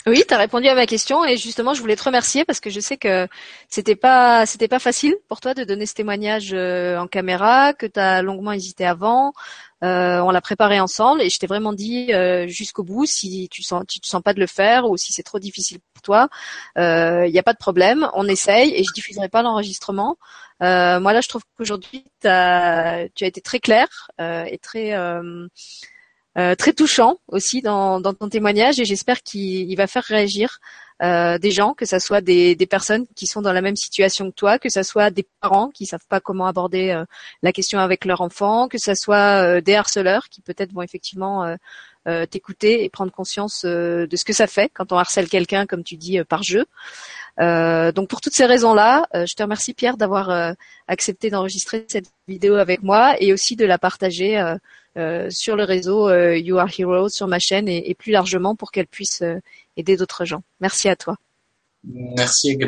oui, 0.09 0.23
tu 0.27 0.33
as 0.35 0.39
répondu 0.39 0.69
à 0.69 0.75
ma 0.77 0.87
question 0.87 1.25
et 1.25 1.37
justement, 1.37 1.75
je 1.75 1.81
voulais 1.81 1.97
te 1.97 2.05
remercier 2.05 2.45
parce 2.45 2.61
que 2.61 2.71
je 2.71 2.79
sais 2.79 2.97
que 2.97 3.27
c'était 3.69 3.97
pas 3.97 4.47
c'était 4.47 4.69
pas 4.69 4.79
facile 4.79 5.17
pour 5.29 5.41
toi 5.41 5.53
de 5.53 5.65
donner 5.65 5.85
ce 5.85 5.95
témoignage 5.95 6.51
euh, 6.53 6.97
en 6.99 7.09
caméra, 7.09 7.73
que 7.75 7.87
tu 7.87 7.99
as 7.99 8.23
longuement 8.23 8.53
hésité 8.53 8.87
avant. 8.87 9.33
Euh, 9.83 10.21
on 10.21 10.31
l'a 10.31 10.41
préparé 10.41 10.79
ensemble 10.79 11.23
et 11.23 11.29
je 11.29 11.39
t'ai 11.41 11.49
vraiment 11.49 11.73
dit 11.73 12.13
euh, 12.15 12.47
jusqu'au 12.47 12.85
bout 12.85 13.05
si 13.05 13.49
tu 13.51 13.63
sens 13.63 13.83
tu 13.87 13.99
sens 14.05 14.23
pas 14.23 14.33
de 14.33 14.41
le 14.41 14.47
faire 14.47 14.89
ou 14.89 14.97
si 14.97 15.13
c'est 15.13 15.25
trop 15.25 15.41
difficile 15.41 15.79
pour 15.93 16.03
toi, 16.03 16.29
il 16.77 17.33
n'y 17.33 17.39
a 17.39 17.43
pas 17.43 17.53
de 17.53 17.59
problème, 17.59 18.09
on 18.15 18.29
essaye 18.29 18.75
et 18.75 18.85
je 18.85 18.93
diffuserai 18.95 19.29
pas 19.29 19.43
l'enregistrement. 19.43 20.17
moi 20.61 21.13
là, 21.13 21.21
je 21.21 21.29
trouve 21.29 21.43
qu'aujourd'hui 21.59 22.05
tu 22.21 22.29
as 22.29 23.09
été 23.21 23.41
très 23.41 23.59
clair 23.59 23.89
et 24.21 24.59
très 24.63 24.95
euh, 26.39 26.55
très 26.55 26.75
touchant 26.75 27.17
aussi 27.29 27.63
dans, 27.63 28.03
ton 28.03 28.29
témoignage 28.29 28.79
et 28.79 28.85
j'espère 28.85 29.23
qu'il 29.23 29.75
va 29.75 29.87
faire 29.87 30.05
réagir 30.05 30.59
euh, 31.03 31.39
des 31.39 31.51
gens, 31.51 31.73
que 31.73 31.87
ce 31.87 31.99
soit 31.99 32.21
des, 32.21 32.55
personnes 32.69 33.07
qui 33.15 33.27
sont 33.27 33.41
dans 33.41 33.55
la 33.55 33.63
même 33.63 33.77
situation 33.77 34.31
que 34.31 34.35
toi, 34.35 34.59
que 34.59 34.69
ce 34.69 34.83
soit 34.83 35.09
des 35.09 35.27
parents 35.41 35.71
qui 35.71 35.87
savent 35.87 36.07
pas 36.11 36.21
comment 36.21 36.47
aborder 36.47 36.91
euh, 36.91 37.07
la 37.43 37.53
question 37.53 37.79
avec 37.79 38.05
leur 38.05 38.21
enfant, 38.21 38.69
que 38.69 38.77
ce 38.77 38.95
soit 38.95 39.63
des 39.63 39.75
harceleurs 39.75 40.29
qui 40.29 40.43
peut-être 40.43 40.73
vont 40.73 40.83
effectivement 40.83 41.57
t'écouter 42.31 42.85
et 42.85 42.89
prendre 42.89 43.11
conscience 43.11 43.65
de 43.65 44.09
ce 44.15 44.25
que 44.25 44.33
ça 44.33 44.47
fait 44.47 44.71
quand 44.73 44.93
on 44.93 44.97
harcèle 44.97 45.29
quelqu'un, 45.29 45.67
comme 45.67 45.83
tu 45.83 45.97
dis, 45.97 46.23
par 46.23 46.43
jeu. 46.43 46.67
donc 47.39 48.09
pour 48.09 48.21
toutes 48.21 48.35
ces 48.35 48.47
raisons-là, 48.47 49.07
je 49.13 49.35
te 49.35 49.43
remercie 49.43 49.75
Pierre 49.75 49.97
d'avoir 49.97 50.55
accepté 50.87 51.31
d'enregistrer 51.31 51.85
cette 51.89 52.07
vidéo 52.29 52.55
avec 52.57 52.83
moi 52.83 53.17
et 53.21 53.33
aussi 53.33 53.57
de 53.57 53.67
la 53.67 53.79
partager 53.79 54.57
sur 55.31 55.57
le 55.57 55.65
réseau 55.65 56.09
euh, 56.09 56.39
You 56.39 56.59
Are 56.59 56.71
Heroes 56.79 57.11
sur 57.11 57.29
ma 57.29 57.39
chaîne 57.39 57.69
et, 57.69 57.95
plus 57.95 58.13
largement 58.13 58.57
pour 58.57 58.71
qu'elle 58.71 58.87
puisse 58.87 59.23
euh, 59.23 59.41
aider 59.77 59.97
d'autres 59.97 60.25
gens. 60.25 60.43
Merci 60.61 60.89
à 60.89 60.97
toi. 60.97 61.17
Merci. 61.85 62.59